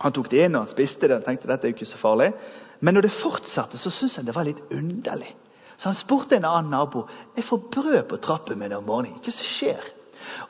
Han 0.00 0.12
tok 0.12 0.30
det 0.32 0.46
inn 0.46 0.56
og 0.58 0.70
spiste 0.70 1.08
det 1.08 1.20
og 1.20 1.26
tenkte 1.26 1.50
dette 1.50 1.68
er 1.68 1.72
jo 1.72 1.76
ikke 1.76 1.88
så 1.88 2.00
farlig. 2.00 2.32
Men 2.80 2.96
når 2.96 3.06
det 3.06 3.14
fortsatte, 3.14 3.78
så 3.78 3.90
syntes 3.90 4.16
han 4.18 4.26
det 4.26 4.34
var 4.36 4.48
litt 4.48 4.62
underlig. 4.72 5.30
Så 5.76 5.90
han 5.90 5.98
spurte 5.98 6.36
en 6.36 6.46
annen 6.48 6.70
nabo 6.70 7.06
jeg 7.36 7.44
får 7.44 7.62
brød 7.76 8.02
på 8.10 8.20
trappen 8.22 8.58
min 8.58 8.74
om 8.76 8.86
morgenen. 8.86 9.20
Hva 9.22 9.32
som 9.34 9.48
skjer? 9.48 9.90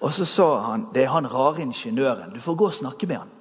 Og 0.01 0.13
så 0.15 0.27
sa 0.29 0.49
han 0.71 0.89
det 0.95 1.05
er 1.05 1.13
han 1.13 1.29
rare 1.31 1.63
ingeniøren. 1.65 2.33
Du 2.35 2.41
får 2.41 2.59
gå 2.61 2.69
og 2.71 2.77
snakke 2.77 3.09
med 3.11 3.23
han. 3.23 3.33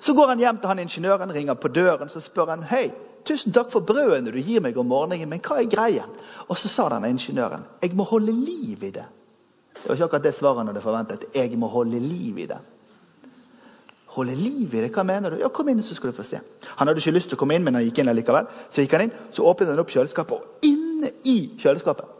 Så 0.00 0.14
går 0.14 0.34
han 0.34 0.40
hjem 0.40 0.58
til 0.60 0.70
han 0.70 0.78
ingeniøren, 0.78 1.32
ringer 1.32 1.54
på 1.54 1.68
døren 1.68 2.08
så 2.08 2.20
spør 2.24 2.54
han, 2.54 2.62
hei, 2.64 2.90
tusen 3.26 3.52
takk 3.52 3.72
for 3.72 3.84
brødene 3.84 4.32
du 4.32 4.38
gir 4.40 4.62
meg 4.64 4.78
om 4.78 4.88
morgenen, 4.88 5.28
men 5.28 5.42
hva 5.44 5.58
er 5.60 5.68
greien? 5.70 6.12
Og 6.48 6.58
så 6.58 6.70
sa 6.72 6.88
den 6.92 7.08
ingeniøren 7.10 7.66
jeg 7.82 7.96
må 7.98 8.06
holde 8.08 8.32
liv 8.32 8.84
i 8.84 8.92
det. 8.94 9.06
Det 9.80 9.88
var 9.88 9.96
ikke 9.96 10.04
akkurat 10.10 10.28
det 10.28 10.34
svaret 10.36 10.62
han 10.62 10.70
hadde 10.70 10.84
forventet. 10.84 11.24
Jeg 11.34 11.58
må 11.58 11.70
holde 11.72 12.00
liv 12.00 12.38
i 12.38 12.46
det. 12.50 12.60
Holde 14.14 14.34
liv 14.34 14.74
i 14.74 14.84
det? 14.84 14.92
Hva 14.92 15.04
mener 15.06 15.30
du? 15.30 15.40
Ja, 15.40 15.48
Kom 15.48 15.68
inn, 15.72 15.82
så 15.82 15.94
skal 15.94 16.10
du 16.10 16.16
få 16.16 16.26
se. 16.26 16.40
Han 16.76 16.88
hadde 16.88 17.00
ikke 17.00 17.14
lyst 17.16 17.30
til 17.32 17.38
å 17.38 17.40
komme 17.40 17.56
inn, 17.56 17.64
men 17.64 17.78
han 17.78 17.86
gikk 17.86 18.02
inn 18.02 18.12
likevel. 18.14 18.48
Så 18.70 18.84
gikk 18.84 18.96
han 18.98 19.06
inn, 19.06 19.18
så 19.32 19.46
åpnet 19.48 19.72
han 19.72 19.82
opp 19.82 19.92
kjøleskapet, 19.94 20.40
og 20.40 20.66
inne 20.66 21.12
i 21.24 21.38
kjøleskapet 21.62 22.16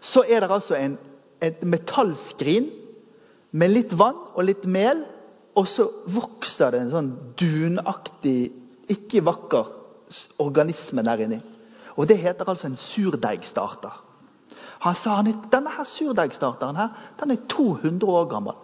så 0.00 0.22
er 0.28 0.40
det 0.40 0.50
altså 0.50 0.76
en, 0.78 0.98
et 1.42 1.62
metallskrin 1.66 2.68
med 3.50 3.72
litt 3.72 3.94
vann 3.98 4.18
og 4.34 4.44
litt 4.46 4.66
mel, 4.68 5.02
og 5.58 5.66
så 5.68 5.88
vokser 6.12 6.74
det 6.74 6.82
en 6.84 6.92
sånn 6.92 7.08
dunaktig, 7.38 8.50
ikke 8.92 9.24
vakker 9.26 9.72
organisme 10.42 11.02
der 11.04 11.24
inni. 11.24 11.40
Og 11.98 12.06
Det 12.06 12.18
heter 12.18 12.48
altså 12.48 12.68
en 12.68 12.78
surdeigstarter. 12.78 13.96
Han 14.84 14.94
sa 14.94 15.18
at 15.20 15.50
denne 15.52 15.72
her 15.74 15.86
surdeigstarteren 15.88 16.78
her, 16.78 16.88
den 17.20 17.34
er 17.34 17.44
200 17.50 18.06
år 18.06 18.28
gammel. 18.30 18.56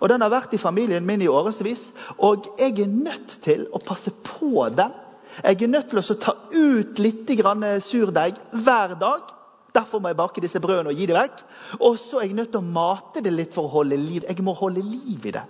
Og 0.00 0.08
Den 0.08 0.22
har 0.22 0.30
vært 0.30 0.54
i 0.54 0.60
familien 0.62 1.06
min 1.06 1.22
i 1.22 1.26
årevis. 1.26 1.88
Og 2.18 2.46
jeg 2.58 2.78
er 2.78 2.92
nødt 2.92 3.38
til 3.42 3.66
å 3.74 3.80
passe 3.82 4.12
på 4.24 4.68
den. 4.70 4.94
Jeg 5.42 5.62
er 5.62 5.72
nødt 5.72 5.90
til 5.90 5.98
å 5.98 6.18
ta 6.22 6.34
ut 6.54 6.98
litt 7.02 7.32
surdeig 7.82 8.38
hver 8.52 8.94
dag. 8.94 9.34
Derfor 9.74 9.98
må 9.98 10.08
jeg 10.08 10.16
bake 10.16 10.40
disse 10.40 10.60
brødene 10.60 10.90
og 10.90 10.94
gi 10.94 11.06
dem 11.06 11.18
vekk. 11.18 11.42
Og 11.80 11.98
så 11.98 12.18
er 12.18 12.28
jeg 12.28 12.38
nødt 12.38 12.52
til 12.52 12.62
å 12.62 12.72
mate 12.72 13.20
det 13.20 13.32
litt 13.32 13.54
for 13.54 13.66
å 13.66 13.74
holde 13.78 13.96
liv. 13.96 14.24
Jeg 14.28 14.42
må 14.42 14.54
holde 14.54 14.82
liv 14.82 15.26
i 15.26 15.34
det. 15.34 15.44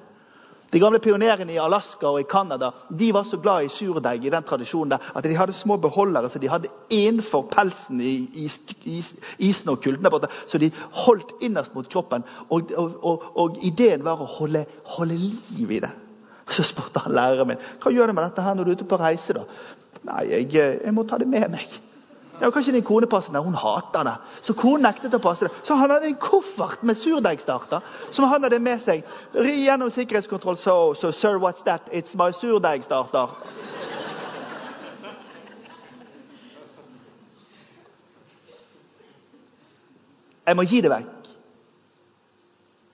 De 0.70 0.80
gamle 0.80 0.98
pionerene 1.00 1.54
i 1.54 1.60
Alaska 1.60 2.10
og 2.10 2.20
i 2.20 2.26
Canada 2.28 2.70
var 2.90 3.24
så 3.24 3.38
glad 3.40 3.64
i 3.64 3.70
surdeig 3.72 4.24
i 4.24 4.32
den 4.32 4.44
tradisjonen 4.44 4.90
der, 4.92 5.06
at 5.16 5.24
de 5.24 5.36
hadde 5.36 5.56
små 5.56 5.78
beholdere 5.80 6.28
så 6.28 6.38
de 6.38 6.50
hadde 6.52 6.68
innenfor 6.92 7.46
pelsen 7.48 8.00
i, 8.00 8.28
is, 8.44 8.60
is, 8.84 9.14
isen 9.38 9.72
og 9.72 9.80
kulden. 9.80 10.28
Så 10.46 10.58
de 10.58 10.70
holdt 11.04 11.32
innerst 11.42 11.74
mot 11.74 11.88
kroppen. 11.88 12.24
Og, 12.50 12.70
og, 12.76 12.98
og, 13.02 13.24
og 13.36 13.58
ideen 13.64 14.04
var 14.04 14.20
å 14.20 14.28
holde, 14.28 14.66
holde, 14.84 15.16
liv 15.16 15.72
i 15.72 15.80
det. 15.80 15.90
Så 16.48 16.62
spurte 16.64 17.00
han 17.04 17.16
læreren 17.16 17.48
min 17.48 17.66
hva 17.80 17.92
gjør 17.92 18.08
du 18.08 18.16
med 18.16 18.24
dette 18.24 18.44
her 18.44 18.56
når 18.56 18.64
du 18.64 18.70
er 18.70 18.80
ute 18.80 18.88
på 18.88 19.00
reise. 19.00 19.36
da? 19.36 19.44
Nei, 20.08 20.24
jeg, 20.30 20.52
jeg 20.84 20.94
må 20.96 21.04
ta 21.08 21.18
det 21.20 21.28
med 21.28 21.48
meg. 21.52 21.80
Ja, 22.40 22.50
Kanskje 22.50 22.72
din 22.72 22.82
kone 22.82 23.06
passer 23.06 23.32
det. 23.32 23.38
Hun 23.38 23.54
hater 23.54 24.04
det. 24.04 24.14
Så 24.46 24.54
konen 24.54 24.86
nektet 24.86 25.14
å 25.14 25.18
passe 25.22 25.48
det. 25.48 25.54
Så 25.66 25.74
han 25.74 25.90
hadde 25.90 26.06
en 26.06 26.18
koffert 26.22 26.84
med 26.86 26.98
surdeigstarter 26.98 27.82
som 28.10 28.28
han 28.30 28.46
hadde 28.46 28.60
med 28.62 28.78
seg. 28.82 29.02
Gjennom 29.34 29.90
sikkerhetskontroll. 29.90 30.56
So, 30.56 30.94
so 30.94 31.10
sir, 31.12 31.38
what's 31.42 31.64
that? 31.66 31.90
It's 31.90 32.14
my 32.14 32.30
surdeigstarter. 32.30 33.34
Jeg 40.48 40.56
må 40.56 40.64
gi 40.64 40.78
det 40.80 40.92
vekk 40.92 41.32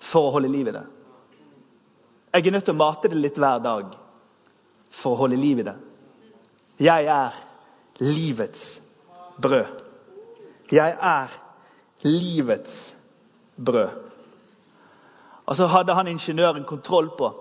for 0.02 0.28
å 0.28 0.32
holde 0.34 0.50
liv 0.50 0.70
i 0.70 0.74
det. 0.74 0.86
Jeg 2.34 2.48
er 2.48 2.56
nødt 2.56 2.64
til 2.66 2.74
å 2.74 2.80
mate 2.80 3.10
det 3.12 3.20
litt 3.20 3.36
hver 3.38 3.60
dag 3.62 3.92
for 4.90 5.14
å 5.14 5.20
holde 5.20 5.38
liv 5.38 5.60
i 5.60 5.66
det. 5.68 5.76
Jeg 6.82 7.06
er 7.06 7.36
livets 8.02 8.64
brød. 9.42 9.64
Jeg 10.72 10.96
er 11.00 11.26
livets 12.02 12.96
brød. 13.64 13.88
Og 15.46 15.56
så 15.56 15.66
hadde 15.66 15.94
han 15.94 16.08
ingeniøren 16.08 16.64
kontroll 16.64 17.10
på 17.18 17.32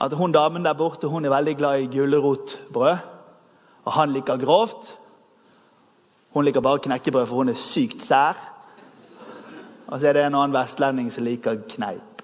at 0.00 0.12
hun 0.12 0.32
damen 0.32 0.64
der 0.64 0.72
borte 0.72 1.08
hun 1.08 1.24
er 1.24 1.30
veldig 1.30 1.56
glad 1.56 1.80
i 1.80 1.98
gulrotbrød. 1.98 2.96
Og 3.84 3.92
han 3.92 4.10
liker 4.10 4.36
grovt. 4.36 4.98
Hun 6.30 6.44
liker 6.44 6.60
bare 6.60 6.78
knekkebrød, 6.78 7.26
for 7.26 7.36
hun 7.36 7.48
er 7.48 7.54
sykt 7.54 8.02
sær. 8.02 8.36
Og 9.86 10.00
så 10.00 10.08
er 10.08 10.12
det 10.12 10.26
en 10.26 10.34
annen 10.34 10.54
vestlending 10.54 11.12
som 11.12 11.24
liker 11.24 11.56
kneip. 11.68 12.22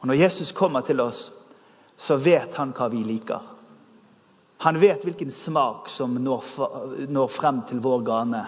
Og 0.00 0.06
Når 0.06 0.14
Jesus 0.14 0.52
kommer 0.52 0.80
til 0.80 1.00
oss, 1.00 1.32
så 1.96 2.16
vet 2.16 2.54
han 2.54 2.72
hva 2.74 2.88
vi 2.90 3.04
liker. 3.06 3.51
Han 4.62 4.78
vet 4.78 5.02
hvilken 5.04 5.32
smak 5.34 5.88
som 5.90 6.14
når, 6.22 6.44
når 7.10 7.30
frem 7.34 7.64
til 7.66 7.80
vår 7.82 8.04
gane. 8.06 8.42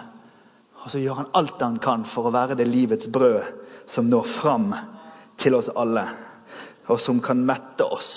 Og 0.85 0.92
så 0.92 1.00
gjør 1.03 1.24
han 1.24 1.33
alt 1.35 1.62
han 1.64 1.81
kan 1.83 2.05
for 2.07 2.29
å 2.29 2.35
være 2.35 2.55
det 2.61 2.68
livets 2.70 3.09
brød 3.11 3.42
som 3.90 4.07
når 4.07 4.29
frem 4.31 4.68
til 5.42 5.59
oss 5.59 5.72
alle, 5.74 6.05
og 6.87 7.00
som 7.03 7.18
kan 7.24 7.42
mette 7.42 7.83
oss 7.85 8.12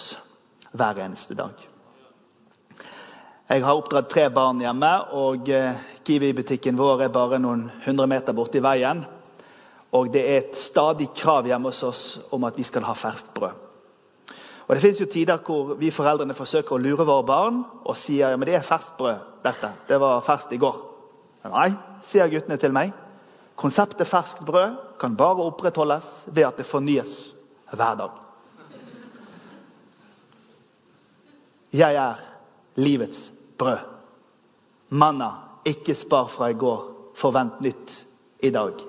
hver 0.78 1.02
eneste 1.08 1.34
dag. 1.40 1.58
Jeg 3.48 3.64
har 3.66 3.80
oppdratt 3.80 4.12
tre 4.14 4.28
barn 4.30 4.62
hjemme, 4.62 4.94
og 5.18 5.50
eh, 5.50 5.82
Kiwi-butikken 6.06 6.78
vår 6.78 7.08
er 7.08 7.14
bare 7.16 7.42
noen 7.42 7.70
hundre 7.88 8.06
meter 8.12 8.36
borti 8.38 8.62
veien. 8.62 9.06
Og 9.96 10.12
det 10.14 10.22
er 10.22 10.42
et 10.44 10.60
stadig 10.60 11.10
krav 11.18 11.48
hjemme 11.50 11.72
hos 11.72 11.82
oss 11.88 12.04
om 12.36 12.46
at 12.46 12.60
vi 12.60 12.68
skal 12.68 12.86
ha 12.86 12.94
ferskt 12.94 13.34
brød. 13.34 13.67
Og 14.68 14.76
Det 14.76 14.82
fins 14.82 15.00
tider 15.12 15.40
hvor 15.46 15.76
vi 15.80 15.92
foreldrene 15.96 16.36
forsøker 16.36 16.76
å 16.76 16.82
lure 16.82 17.06
våre 17.08 17.24
barn 17.26 17.62
og 17.86 17.98
sier 17.98 18.34
ja, 18.34 18.38
men 18.38 18.50
det 18.50 18.58
er 18.58 18.68
ferskt 18.68 18.98
brød. 19.00 19.20
dette. 19.44 19.72
Det 19.88 20.00
var 20.00 20.22
ferskt 20.22 20.52
i 20.52 20.58
går. 20.60 20.82
Nei, 21.48 21.70
sier 22.04 22.28
guttene 22.28 22.58
til 22.60 22.74
meg. 22.76 22.92
Konseptet 23.56 24.08
ferskt 24.08 24.44
brød 24.46 24.76
kan 25.00 25.16
bare 25.16 25.46
opprettholdes 25.48 26.26
ved 26.28 26.44
at 26.44 26.58
det 26.58 26.66
fornyes 26.66 27.14
hver 27.72 27.96
dag. 27.96 28.12
Jeg 31.74 31.96
er 31.96 32.20
livets 32.76 33.32
brød. 33.58 33.80
Manna, 34.90 35.32
ikke 35.66 35.96
spar 35.96 36.28
fra 36.28 36.52
i 36.52 36.60
går. 36.60 36.84
Forvent 37.16 37.62
nytt 37.62 38.06
i 38.44 38.52
dag. 38.52 38.84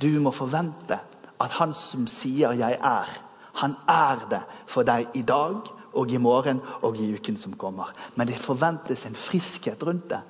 Du 0.00 0.20
må 0.20 0.30
forvente 0.30 1.00
at 1.40 1.50
han 1.50 1.72
som 1.72 2.06
sier 2.06 2.52
'jeg 2.52 2.78
er', 2.82 3.29
han 3.54 3.74
er 3.88 4.26
det 4.30 4.40
for 4.70 4.86
deg 4.86 5.16
i 5.18 5.22
dag 5.26 5.70
og 5.92 6.12
i 6.12 6.20
morgen 6.22 6.60
og 6.86 6.98
i 7.00 7.10
uken 7.14 7.36
som 7.36 7.56
kommer. 7.58 7.90
Men 8.14 8.28
det 8.30 8.38
forventes 8.38 9.06
en 9.06 9.18
friskhet 9.18 9.82
rundt 9.82 10.10
det. 10.10 10.20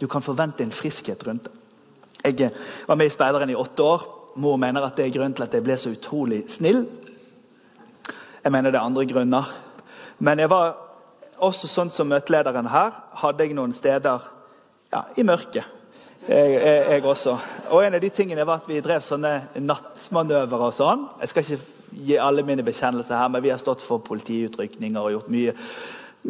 Du 0.00 0.06
kan 0.10 0.22
forvente 0.22 0.64
en 0.64 0.74
friskhet 0.74 1.26
rundt 1.26 1.44
det. 1.44 1.52
Jeg 2.24 2.40
eh, 2.40 2.62
var 2.88 2.96
med 2.96 3.06
i 3.06 3.12
Speideren 3.12 3.50
i 3.50 3.54
åtte 3.54 3.82
år. 3.82 4.06
Mor 4.36 4.56
mener 4.56 4.82
at 4.82 4.96
det 4.96 5.06
er 5.06 5.14
grunnen 5.14 5.34
til 5.36 5.44
at 5.44 5.54
jeg 5.54 5.62
ble 5.62 5.76
så 5.78 5.92
utrolig 5.94 6.44
snill. 6.50 6.86
Jeg 8.44 8.52
mener 8.52 8.70
det 8.70 8.80
er 8.80 8.88
andre 8.88 9.06
grunner. 9.06 9.52
Men 10.18 10.38
jeg 10.38 10.50
var 10.50 10.74
også 11.38 11.68
sånn 11.68 11.92
som 11.94 12.10
møtelederen 12.10 12.66
her. 12.70 12.96
Hadde 13.20 13.46
jeg 13.46 13.54
noen 13.54 13.74
steder 13.76 14.24
ja, 14.92 15.04
i 15.16 15.22
mørket. 15.26 15.70
Jeg, 16.24 16.52
jeg, 16.56 16.84
jeg, 16.88 17.04
også. 17.04 17.36
Og 17.70 17.84
en 17.84 17.94
av 17.94 18.00
de 18.00 18.08
tingene 18.08 18.46
var 18.48 18.62
at 18.62 18.68
vi 18.68 18.80
drev 18.80 19.04
sånne 19.04 19.32
nattmanøvrer 19.60 20.68
og 20.70 20.76
sånn. 20.76 21.06
Jeg 21.20 21.32
skal 21.32 21.44
ikke 21.44 21.83
gi 21.94 22.16
alle 22.20 22.44
mine 22.46 22.64
bekjennelser 22.66 23.16
her, 23.18 23.28
men 23.28 23.42
vi 23.42 23.52
har 23.52 23.60
stått 23.62 23.82
for 23.84 24.02
politiutrykninger 24.04 25.00
og 25.00 25.12
gjort 25.14 25.30
mye, 25.32 25.54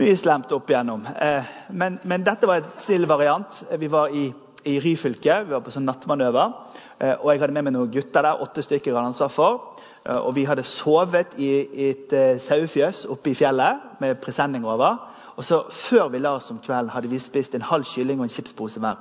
mye 0.00 0.16
slemt 0.18 0.52
opp 0.54 0.70
igjennom. 0.70 1.06
Eh, 1.14 1.52
men, 1.70 1.98
men, 2.04 2.26
dette 2.26 2.48
var 2.50 2.62
en 2.62 2.74
snill 2.80 3.08
variant. 3.10 3.62
Vi 3.80 3.90
var 3.92 4.14
i, 4.14 4.26
i 4.64 4.76
Ryfylke, 4.82 5.40
vi 5.44 5.54
var 5.54 5.64
på 5.64 5.74
sånn 5.74 5.88
nattmanøver. 5.88 6.58
Eh, 6.98 7.14
og 7.20 7.32
jeg 7.32 7.42
hadde 7.44 7.56
med 7.56 7.68
meg 7.68 7.76
noen 7.76 7.94
gutter 7.94 8.26
der, 8.26 8.44
åtte 8.44 8.64
stykker 8.66 8.92
jeg 8.92 8.98
hadde 8.98 9.14
ansvar 9.14 9.32
for. 9.32 9.62
Eh, 10.04 10.20
og 10.20 10.34
vi 10.36 10.46
hadde 10.48 10.66
sovet 10.68 11.38
i, 11.38 11.50
i 11.64 11.90
et 11.94 12.14
sauefjøs 12.44 13.06
oppe 13.14 13.32
i 13.32 13.38
fjellet 13.38 14.02
med 14.04 14.20
presenning 14.24 14.66
over. 14.68 15.00
Og 15.34 15.46
så 15.46 15.64
Før 15.70 16.12
vi 16.12 16.20
la 16.22 16.36
oss 16.38 16.52
om 16.54 16.60
kvelden, 16.62 16.92
hadde 16.94 17.10
vi 17.10 17.18
spist 17.22 17.56
en 17.56 17.66
halv 17.66 17.88
kylling 17.88 18.20
og 18.20 18.28
en 18.28 18.36
chipspose 18.36 18.82
hver 18.82 19.00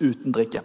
uten 0.00 0.32
drikke. 0.32 0.64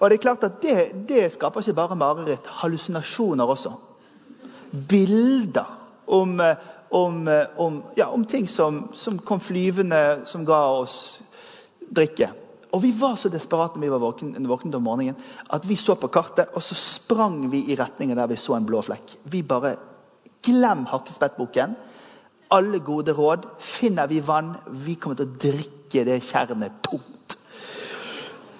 Og 0.00 0.10
Det 0.10 0.16
er 0.16 0.22
klart 0.22 0.44
at 0.44 0.62
det, 0.62 1.08
det 1.08 1.32
skaper 1.32 1.60
ikke 1.60 1.76
bare 1.78 1.96
mareritt, 1.96 2.46
hallusinasjoner 2.46 3.44
også. 3.44 3.72
Bilder 4.88 5.68
om, 6.06 6.40
eh, 6.40 6.56
om, 6.90 7.28
eh, 7.28 7.46
om, 7.56 7.82
ja, 7.96 8.10
om 8.12 8.24
ting 8.24 8.48
som, 8.48 8.90
som, 8.94 9.18
kom 9.18 9.40
flyvende, 9.40 10.26
som 10.26 10.46
ga 10.46 10.60
oss 10.80 11.22
drikke. 11.94 12.30
Og 12.72 12.82
Vi 12.82 12.90
var 12.98 13.16
så 13.16 13.28
desperate 13.30 13.78
når 13.78 13.86
vi 13.86 13.90
var 13.90 14.02
våkne, 14.02 14.48
våknet 14.48 14.74
om 14.74 14.82
morgenen, 14.82 15.16
at 15.50 15.68
vi 15.68 15.76
så 15.76 15.94
på 15.94 16.08
kartet, 16.08 16.50
og 16.54 16.62
så 16.62 16.74
sprang 16.74 17.50
vi 17.50 17.64
i 17.70 17.76
retningen 17.78 18.18
der 18.18 18.26
vi 18.26 18.36
så 18.36 18.56
en 18.56 18.66
blå 18.66 18.82
flekk. 18.82 19.14
Vi 19.24 19.42
bare 19.42 19.76
Glem 20.44 20.84
hakkespettboken. 20.84 21.76
Alle 22.52 22.78
gode 22.84 23.14
råd. 23.16 23.46
Finner 23.58 24.06
vi 24.06 24.20
vann, 24.20 24.54
vi 24.66 24.94
kommer 25.00 25.16
til 25.16 25.30
å 25.30 25.38
drikke 25.40 26.04
det 26.04 26.18
tjernet 26.26 26.82
tomt. 26.84 27.36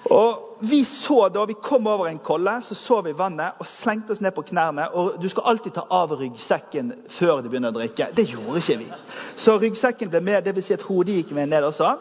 Og 0.09 0.44
vi 0.59 0.85
så 0.85 1.29
da 1.29 1.45
vi 1.45 1.53
kom 1.53 1.87
over 1.87 2.07
en 2.07 2.19
kolle, 2.19 2.61
så 2.61 2.75
så 2.75 3.01
vi 3.01 3.11
vannet 3.11 3.59
og 3.59 3.67
slengte 3.67 4.13
oss 4.13 4.21
ned 4.21 4.31
på 4.35 4.41
knærne. 4.41 4.87
og 4.93 5.21
Du 5.21 5.29
skal 5.29 5.43
alltid 5.51 5.73
ta 5.73 5.85
av 5.89 6.11
ryggsekken 6.19 6.93
før 7.09 7.41
du 7.41 7.49
begynner 7.49 7.73
å 7.73 7.77
drikke. 7.77 8.09
Det 8.15 8.27
gjorde 8.29 8.61
ikke 8.61 8.77
vi. 8.79 8.89
Så 9.35 9.57
ryggsekken 9.59 10.09
ble 10.09 10.21
med, 10.21 10.43
dvs. 10.45 10.65
Si 10.65 10.77
at 10.77 10.85
hodet 10.87 11.19
gikk 11.19 11.33
med 11.35 11.51
ned 11.51 11.67
også. 11.67 11.95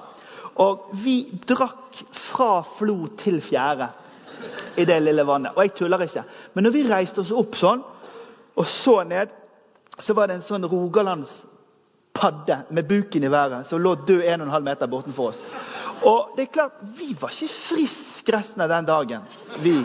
Og 0.62 0.90
vi 1.02 1.24
drakk 1.48 2.02
fra 2.12 2.62
flo 2.62 3.08
til 3.18 3.40
fjære 3.42 3.88
i 4.76 4.84
det 4.84 5.00
lille 5.02 5.26
vannet. 5.26 5.56
Og 5.56 5.62
jeg 5.64 5.74
tuller 5.78 6.06
ikke. 6.06 6.24
Men 6.54 6.68
når 6.68 6.76
vi 6.76 6.86
reiste 6.88 7.24
oss 7.24 7.34
opp 7.34 7.58
sånn 7.58 7.82
og 8.54 8.66
så 8.70 9.02
ned, 9.08 9.32
så 9.98 10.14
var 10.14 10.30
det 10.30 10.38
en 10.38 10.46
sånn 10.46 10.66
rogalandspadde 10.70 12.58
med 12.70 12.86
buken 12.88 13.26
i 13.26 13.30
været 13.30 13.66
som 13.68 13.82
lå 13.82 13.94
død 14.06 14.22
1,5 14.22 14.60
meter 14.62 14.90
bortenfor 14.90 15.32
oss. 15.32 15.42
Og 16.02 16.34
det 16.36 16.42
er 16.42 16.52
klart, 16.52 16.72
Vi 16.96 17.16
var 17.20 17.30
ikke 17.30 17.54
friske 17.54 18.36
resten 18.36 18.60
av 18.60 18.68
den 18.68 18.84
dagen. 18.86 19.22
vi. 19.58 19.84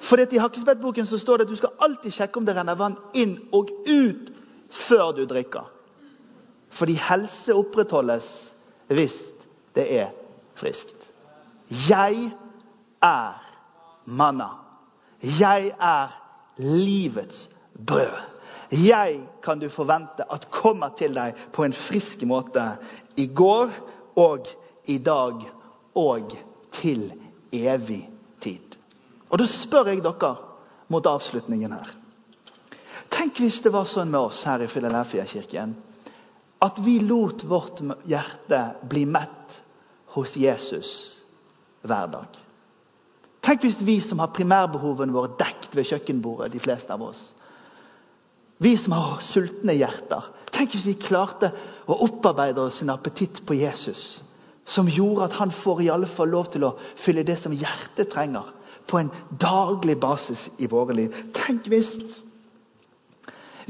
For 0.00 0.16
I 0.16 0.38
Hakkespettboken 0.38 1.06
så 1.06 1.18
står 1.18 1.36
det 1.36 1.44
at 1.44 1.50
du 1.50 1.56
skal 1.56 1.76
alltid 1.78 2.12
sjekke 2.12 2.40
om 2.40 2.46
det 2.46 2.56
renner 2.56 2.74
vann 2.74 2.96
inn 3.14 3.36
og 3.52 3.70
ut 3.86 4.32
før 4.70 5.12
du 5.12 5.26
drikker. 5.26 5.68
Fordi 6.70 6.94
helse 6.94 7.54
opprettholdes 7.54 8.30
hvis 8.88 9.20
det 9.74 9.86
er 10.00 10.10
friskt. 10.54 10.96
Jeg 11.88 12.32
er 13.02 13.38
manna. 14.06 14.48
Jeg 15.22 15.72
er 15.78 16.16
livets 16.56 17.48
brød. 17.86 18.16
Jeg 18.70 19.20
kan 19.42 19.58
du 19.58 19.68
forvente 19.68 20.24
at 20.30 20.50
kommer 20.50 20.94
til 20.98 21.14
deg 21.14 21.38
på 21.52 21.64
en 21.66 21.74
frisk 21.74 22.22
måte 22.22 22.62
i 23.18 23.26
går 23.34 23.70
og 24.18 24.48
i 24.90 24.98
dag 24.98 25.44
og 25.94 26.34
til 26.72 27.10
evig 27.52 28.02
tid. 28.40 28.76
Og 29.30 29.38
Da 29.38 29.46
spør 29.46 29.92
jeg 29.92 30.02
dere 30.02 30.34
mot 30.88 31.06
avslutningen 31.06 31.72
her. 31.72 31.90
Tenk 33.10 33.38
hvis 33.42 33.60
det 33.62 33.72
var 33.72 33.86
sånn 33.90 34.10
med 34.10 34.20
oss 34.20 34.44
her 34.46 34.62
i 34.62 34.68
Filadelfia-kirken 34.70 35.74
at 36.60 36.78
vi 36.84 36.98
lot 37.00 37.44
vårt 37.48 37.80
hjerte 38.04 38.60
bli 38.88 39.06
mett 39.06 39.62
hos 40.14 40.36
Jesus 40.36 40.92
hver 41.82 42.10
dag. 42.12 42.38
Tenk 43.40 43.64
hvis 43.64 43.80
vi 43.80 43.96
som 44.04 44.20
har 44.20 44.34
primærbehovene 44.36 45.14
våre 45.14 45.32
dekt 45.40 45.72
ved 45.74 45.88
kjøkkenbordet, 45.88 46.52
de 46.52 46.60
fleste 46.60 46.92
av 46.92 47.02
oss. 47.02 47.22
Vi 48.60 48.74
som 48.76 48.92
har 48.92 49.22
sultne 49.24 49.72
hjerter. 49.78 50.26
Tenk 50.52 50.74
hvis 50.74 50.84
vi 50.90 50.98
klarte 51.00 51.54
å 51.90 52.00
opparbeider 52.06 52.68
oss 52.68 52.82
en 52.82 52.92
appetitt 52.94 53.42
på 53.46 53.56
Jesus. 53.58 54.22
Som 54.66 54.88
gjorde 54.88 55.26
at 55.26 55.36
han 55.40 55.50
får 55.50 55.82
i 55.82 55.90
alle 55.90 56.06
fall 56.06 56.30
lov 56.30 56.50
til 56.52 56.64
å 56.68 56.74
fylle 56.96 57.26
det 57.26 57.38
som 57.40 57.54
hjertet 57.56 58.12
trenger. 58.12 58.48
På 58.86 59.00
en 59.00 59.10
daglig 59.30 59.96
basis 60.00 60.48
i 60.58 60.68
våre 60.70 60.94
liv. 60.96 61.16
Tenk 61.34 61.68
hvis 61.70 62.20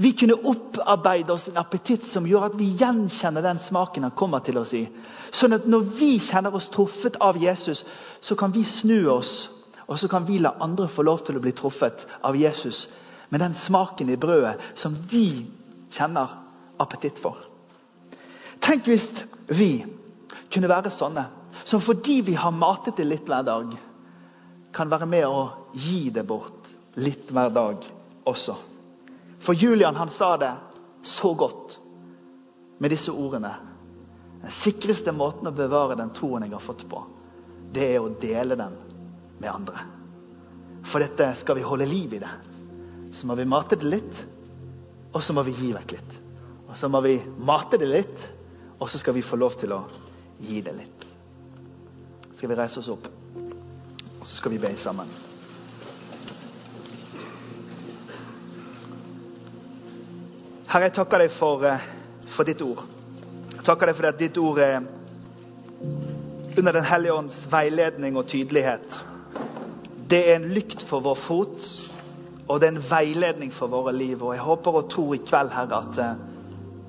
vi 0.00 0.12
kunne 0.12 0.34
opparbeide 0.48 1.32
oss 1.32 1.48
en 1.48 1.58
appetitt 1.60 2.06
som 2.08 2.24
gjør 2.24 2.46
at 2.46 2.54
vi 2.56 2.70
gjenkjenner 2.80 3.44
den 3.44 3.58
smaken 3.60 4.06
han 4.06 4.14
kommer 4.16 4.40
til 4.40 4.56
oss 4.56 4.72
i. 4.72 4.86
Sånn 5.28 5.52
at 5.52 5.66
når 5.68 5.84
vi 5.98 6.14
kjenner 6.24 6.54
oss 6.56 6.70
truffet 6.72 7.18
av 7.20 7.36
Jesus, 7.36 7.82
så 8.20 8.36
kan 8.38 8.54
vi 8.54 8.64
snu 8.64 9.10
oss, 9.12 9.50
og 9.84 9.98
så 10.00 10.08
kan 10.08 10.24
vi 10.24 10.38
la 10.40 10.54
andre 10.64 10.88
få 10.88 11.04
lov 11.04 11.20
til 11.26 11.36
å 11.36 11.44
bli 11.44 11.52
truffet 11.52 12.06
av 12.24 12.38
Jesus 12.38 12.86
med 13.28 13.44
den 13.44 13.54
smaken 13.54 14.08
i 14.08 14.16
brødet 14.16 14.56
som 14.74 14.96
de 15.10 15.26
kjenner 15.92 16.32
appetitt 16.80 17.20
for. 17.20 17.49
Tenk 18.60 18.88
hvis 18.88 19.10
vi 19.50 19.72
kunne 20.52 20.70
være 20.70 20.92
sånne 20.94 21.26
som 21.64 21.82
fordi 21.82 22.20
vi 22.26 22.34
har 22.38 22.54
matet 22.54 22.96
det 22.96 23.06
litt 23.06 23.28
hver 23.28 23.44
dag, 23.46 23.72
kan 24.72 24.90
være 24.90 25.06
med 25.10 25.26
å 25.26 25.42
gi 25.74 26.10
det 26.14 26.24
bort 26.26 26.70
litt 26.98 27.30
hver 27.30 27.50
dag 27.54 27.84
også. 28.28 28.56
For 29.40 29.56
Julian 29.58 29.98
han 29.98 30.10
sa 30.10 30.36
det 30.40 30.52
så 31.06 31.32
godt 31.34 31.78
med 32.78 32.92
disse 32.92 33.12
ordene. 33.12 33.52
Den 34.40 34.54
sikreste 34.54 35.12
måten 35.12 35.50
å 35.50 35.54
bevare 35.56 35.98
den 35.98 36.12
troen 36.16 36.46
jeg 36.46 36.54
har 36.54 36.64
fått 36.64 36.86
på, 36.88 37.02
det 37.72 37.90
er 37.94 38.02
å 38.02 38.12
dele 38.20 38.56
den 38.58 38.76
med 39.40 39.50
andre. 39.52 39.84
For 40.86 41.02
dette 41.02 41.32
skal 41.38 41.58
vi 41.58 41.66
holde 41.66 41.88
liv 41.88 42.14
i 42.16 42.22
det. 42.22 42.32
Så 43.12 43.26
må 43.28 43.36
vi 43.36 43.48
mate 43.48 43.76
det 43.76 43.88
litt, 43.90 44.20
og 45.12 45.22
så 45.22 45.34
må 45.36 45.44
vi 45.46 45.54
gi 45.58 45.72
vekk 45.74 45.96
litt. 45.96 46.18
Og 46.70 46.76
så 46.78 46.88
må 46.88 47.02
vi 47.04 47.18
mate 47.42 47.78
det 47.80 47.88
litt, 47.90 48.26
og 48.80 48.90
så 48.90 48.98
skal 48.98 49.14
vi 49.14 49.22
få 49.22 49.36
lov 49.36 49.58
til 49.60 49.74
å 49.76 49.82
gi 50.40 50.60
det 50.64 50.72
litt. 50.72 51.08
Skal 52.34 52.48
vi 52.48 52.56
reise 52.56 52.80
oss 52.80 52.88
opp, 52.88 53.10
og 53.36 54.24
så 54.24 54.38
skal 54.38 54.54
vi 54.54 54.60
be 54.62 54.70
sammen. 54.80 55.10
Herre, 60.70 60.86
jeg 60.86 60.94
takker 60.96 61.18
deg 61.18 61.32
for, 61.34 61.64
eh, 61.66 61.86
for, 62.30 62.46
ditt 62.46 62.62
ord. 62.62 62.84
Jeg 63.56 63.64
takker 63.66 63.90
deg 63.90 63.96
for 63.98 64.06
at 64.06 64.18
ditt 64.18 64.38
ord 64.38 64.58
er 64.62 64.80
under 66.56 66.72
Den 66.72 66.84
hellige 66.84 67.12
ånds 67.12 67.40
veiledning 67.50 68.16
og 68.16 68.28
tydelighet. 68.28 69.04
Det 70.10 70.30
er 70.30 70.36
en 70.36 70.48
lykt 70.54 70.82
for 70.82 71.00
vår 71.00 71.14
fot, 71.14 71.58
og 72.48 72.60
det 72.60 72.68
er 72.68 72.76
en 72.76 72.84
veiledning 72.90 73.52
for 73.52 73.66
våre 73.66 73.92
liv. 73.92 74.22
Og 74.22 74.34
jeg 74.34 74.42
håper 74.42 74.78
og 74.78 74.90
tror 74.90 75.14
i 75.14 75.22
kveld, 75.26 75.50
Herre, 75.50 75.82
at 75.82 75.98
uh, 75.98 76.29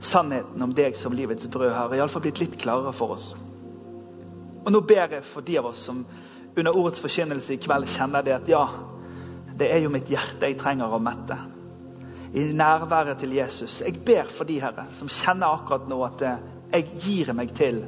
sannheten 0.02 0.62
om 0.62 0.74
deg 0.76 0.98
som 0.98 1.14
livets 1.14 1.48
brød 1.52 1.72
har 1.76 1.96
iallfall 1.96 2.26
blitt 2.26 2.42
litt 2.42 2.58
klarere 2.62 2.94
for 2.96 3.16
oss. 3.16 3.32
Og 4.62 4.70
nå 4.74 4.82
ber 4.86 5.16
jeg 5.18 5.26
for 5.26 5.46
de 5.46 5.58
av 5.62 5.72
oss 5.72 5.86
som 5.90 6.04
under 6.56 6.76
ordets 6.76 7.02
forkynnelse 7.02 7.56
i 7.56 7.62
kveld 7.62 7.90
kjenner 7.90 8.26
det 8.26 8.36
at 8.36 8.50
ja, 8.52 8.66
det 9.58 9.70
er 9.72 9.82
jo 9.84 9.94
mitt 9.94 10.10
hjerte 10.12 10.50
jeg 10.50 10.60
trenger 10.60 10.92
å 10.92 11.02
mette 11.02 11.38
i 12.34 12.46
nærværet 12.56 13.20
til 13.20 13.34
Jesus. 13.36 13.82
Jeg 13.86 14.00
ber 14.06 14.30
for 14.32 14.48
de 14.48 14.60
herre, 14.62 14.88
som 14.96 15.10
kjenner 15.12 15.52
akkurat 15.52 15.90
nå 15.92 15.98
at 16.06 16.22
eh, 16.24 16.46
jeg 16.72 17.02
gir 17.04 17.34
meg 17.36 17.52
til 17.58 17.82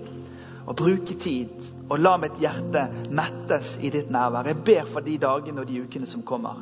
å 0.68 0.76
bruke 0.76 1.16
tid 1.20 1.54
og 1.90 2.00
la 2.00 2.18
mitt 2.20 2.40
hjerte 2.42 2.86
mettes 3.16 3.78
i 3.84 3.92
ditt 3.94 4.12
nærvær. 4.12 4.50
Jeg 4.52 4.64
ber 4.68 4.90
for 4.90 5.06
de 5.06 5.16
dagene 5.22 5.64
og 5.64 5.70
de 5.70 5.84
ukene 5.84 6.10
som 6.10 6.24
kommer. 6.28 6.60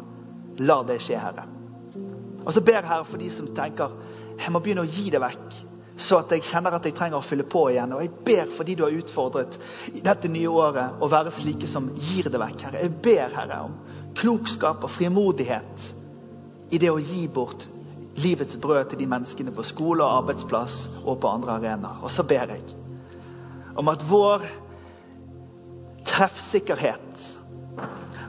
La 0.62 0.82
det 0.86 1.00
skje, 1.02 1.18
Herre. 1.22 1.48
Og 2.42 2.54
så 2.54 2.62
ber 2.66 2.80
jeg 2.80 2.90
Herre 2.90 3.08
for 3.08 3.22
de 3.22 3.30
som 3.34 3.50
tenker 3.58 3.94
jeg 4.38 4.54
må 4.54 4.62
begynne 4.63 4.86
å 4.86 4.89
gi 4.89 5.10
det 5.13 5.22
vekk, 5.22 5.58
så 6.02 6.22
at 6.22 6.32
jeg 6.34 6.46
kjenner 6.48 6.74
at 6.78 6.86
jeg 6.88 6.96
trenger 6.98 7.20
å 7.20 7.26
fylle 7.26 7.46
på 7.46 7.67
igjen. 7.72 7.94
Og 7.94 8.02
jeg 8.02 8.13
ber 8.26 8.54
for 8.56 8.67
de 8.67 8.76
du 8.78 8.86
har 8.86 8.96
utfordret 8.96 9.58
dette 10.04 10.32
nye 10.32 10.50
året, 10.50 10.98
å 11.02 11.10
være 11.12 11.34
slike 11.36 11.70
som 11.70 11.91
gir 12.10 12.30
det 12.32 12.41
vekk, 12.41 12.65
Herre. 12.67 12.86
Jeg 12.86 12.96
ber, 13.06 13.28
Herre, 13.36 13.60
om 13.67 13.78
klokskap 14.17 14.84
og 14.84 14.91
frimodighet 14.91 15.91
i 16.72 16.80
det 16.82 16.89
å 16.91 17.00
gi 17.00 17.28
bort 17.32 17.67
livets 18.22 18.58
brød 18.60 18.91
til 18.91 19.00
de 19.00 19.08
menneskene 19.08 19.54
på 19.56 19.63
skole 19.67 20.04
og 20.04 20.24
arbeidsplass 20.24 20.86
og 21.06 21.20
på 21.22 21.32
andre 21.32 21.58
arenaer. 21.60 22.02
Og 22.04 22.12
så 22.12 22.26
ber 22.28 22.52
jeg 22.56 22.76
om 23.80 23.88
at 23.88 24.04
vår 24.04 24.44
treffsikkerhet 26.08 27.28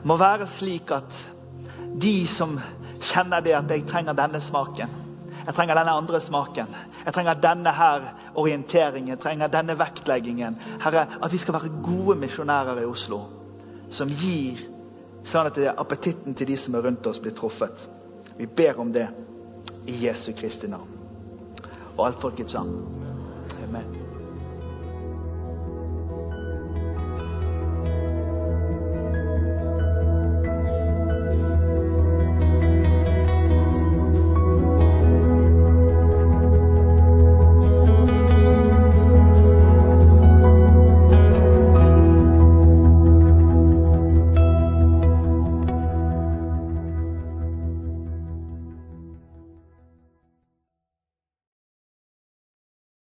må 0.07 0.15
være 0.19 0.47
slik 0.47 0.91
at 0.95 1.17
de 1.99 2.15
som 2.31 2.55
kjenner 3.03 3.43
det 3.43 3.55
at 3.57 3.71
jeg 3.71 3.85
trenger 3.89 4.15
denne 4.17 4.39
smaken, 4.41 5.02
jeg 5.43 5.55
trenger 5.55 5.75
denne 5.79 5.95
andre 5.99 6.21
smaken, 6.23 6.75
jeg 7.05 7.13
trenger 7.13 7.39
denne 7.43 7.71
her 7.75 8.09
orienteringen, 8.39 9.13
jeg 9.15 9.21
trenger 9.23 9.51
denne 9.51 9.75
vektleggingen 9.79 10.59
Herre, 10.83 11.07
at 11.21 11.33
vi 11.33 11.41
skal 11.41 11.57
være 11.57 11.73
gode 11.83 12.17
misjonærer 12.21 12.83
i 12.83 12.87
Oslo 12.89 13.21
som 13.93 14.09
gir 14.09 14.61
sånn 15.27 15.47
at 15.47 15.59
appetitten 15.77 16.35
til 16.35 16.49
de 16.49 16.57
som 16.59 16.75
er 16.75 16.83
rundt 16.87 17.07
oss, 17.07 17.21
blir 17.21 17.35
truffet. 17.37 17.85
Vi 18.37 18.47
ber 18.49 18.79
om 18.81 18.91
det 18.91 19.07
i 19.87 19.99
Jesu 20.07 20.33
Kristi 20.35 20.67
navn. 20.71 20.89
Og 21.95 22.05
alt 22.07 22.21
folket 22.21 22.51
sa. 22.51 22.63